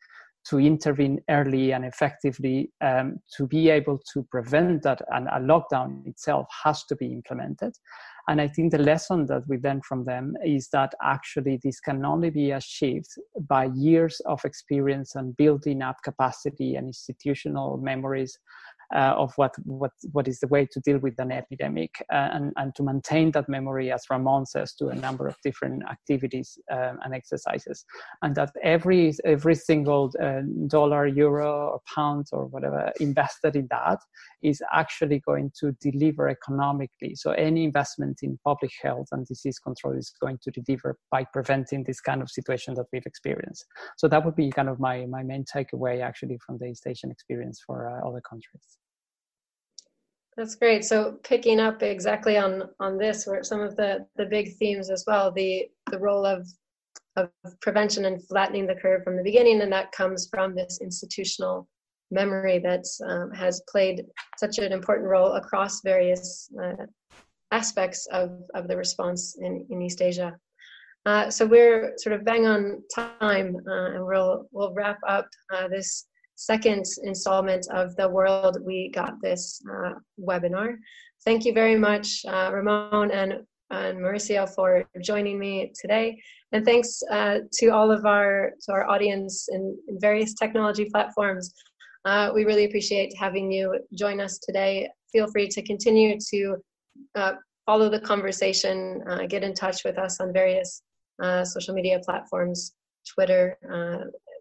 [0.50, 6.06] to intervene early and effectively um, to be able to prevent that and a lockdown
[6.06, 7.74] itself has to be implemented.
[8.30, 12.06] And I think the lesson that we learned from them is that actually this can
[12.06, 13.10] only be achieved
[13.50, 18.38] by years of experience and building up capacity and institutional memories
[18.96, 22.54] uh, of what, what, what is the way to deal with an epidemic uh, and,
[22.56, 27.00] and to maintain that memory, as Ramon says, to a number of different activities um,
[27.04, 27.86] and exercises.
[28.22, 34.00] And that every, every single uh, dollar, euro, or pound, or whatever invested in that
[34.42, 37.16] is actually going to deliver economically.
[37.16, 41.84] So any investment in public health and disease control is going to deliver by preventing
[41.84, 43.66] this kind of situation that we've experienced.
[43.98, 47.12] So that would be kind of my, my main takeaway actually from the East Asian
[47.12, 48.77] experience for uh, other countries.
[50.38, 50.86] That's great.
[50.86, 55.04] So picking up exactly on on this, were some of the the big themes as
[55.08, 55.32] well.
[55.32, 56.48] The the role of
[57.16, 57.32] of
[57.62, 61.68] prevention and flattening the curve from the beginning, and that comes from this institutional
[62.12, 64.06] memory that um, has played
[64.38, 66.86] such an important role across various uh,
[67.52, 70.38] aspects of of the response in in East Asia.
[71.08, 75.68] Uh, so we're sort of bang on time, uh, and we'll we'll wrap up uh,
[75.68, 76.06] this
[76.38, 80.76] second installment of the World We Got This uh, webinar.
[81.26, 83.34] Thank you very much, uh, Ramon and,
[83.72, 86.22] and Mauricio, for joining me today.
[86.52, 91.54] And thanks uh, to all of our, to our audience in, in various technology platforms.
[92.06, 94.88] Uh, we really appreciate having you join us today.
[95.12, 96.56] Feel free to continue to
[97.16, 97.34] uh,
[97.66, 100.84] follow the conversation, uh, get in touch with us on various
[101.46, 102.76] social media platforms,
[103.16, 103.58] Twitter,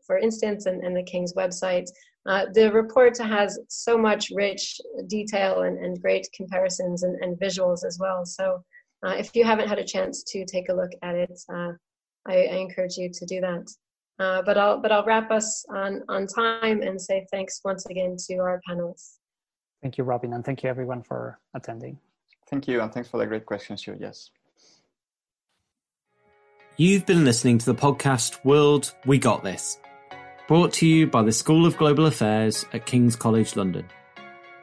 [0.07, 1.87] for instance, and, and the King's website.
[2.27, 7.85] Uh, the report has so much rich detail and, and great comparisons and, and visuals
[7.87, 8.25] as well.
[8.27, 8.65] So
[9.05, 11.73] uh, if you haven't had a chance to take a look at it, uh,
[12.27, 13.69] I, I, encourage you to do that.
[14.19, 18.17] Uh, but I'll but I'll wrap us on on time and say thanks once again
[18.29, 19.19] to our panelists.
[19.83, 21.99] Thank you, Robin, and thank you everyone for attending.
[22.49, 23.97] Thank you, and thanks for the great questions, you.
[24.01, 24.31] Yes.
[26.79, 29.79] You've been listening to the podcast World We Got This
[30.49, 33.87] brought to you by the School of Global Affairs at King's College London.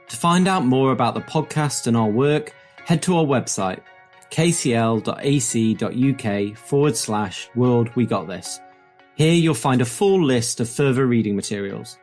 [0.08, 2.54] To find out more about the podcast and our work,
[2.86, 3.82] head to our website,
[4.32, 4.98] kcl.ac.uk
[6.58, 8.60] forward slash world we got this.
[9.16, 11.98] Here you'll find a full list of further reading materials.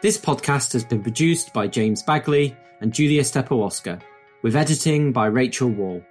[0.00, 4.00] This podcast has been produced by James Bagley and Julia Stepowaska,
[4.42, 6.02] with editing by Rachel Wall.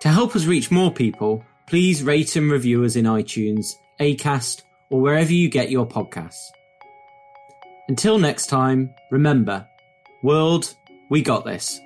[0.00, 5.00] To help us reach more people, please rate and review us in iTunes, Acast, or
[5.00, 6.50] wherever you get your podcasts.
[7.88, 9.66] Until next time, remember,
[10.22, 10.74] world,
[11.10, 11.80] we got this.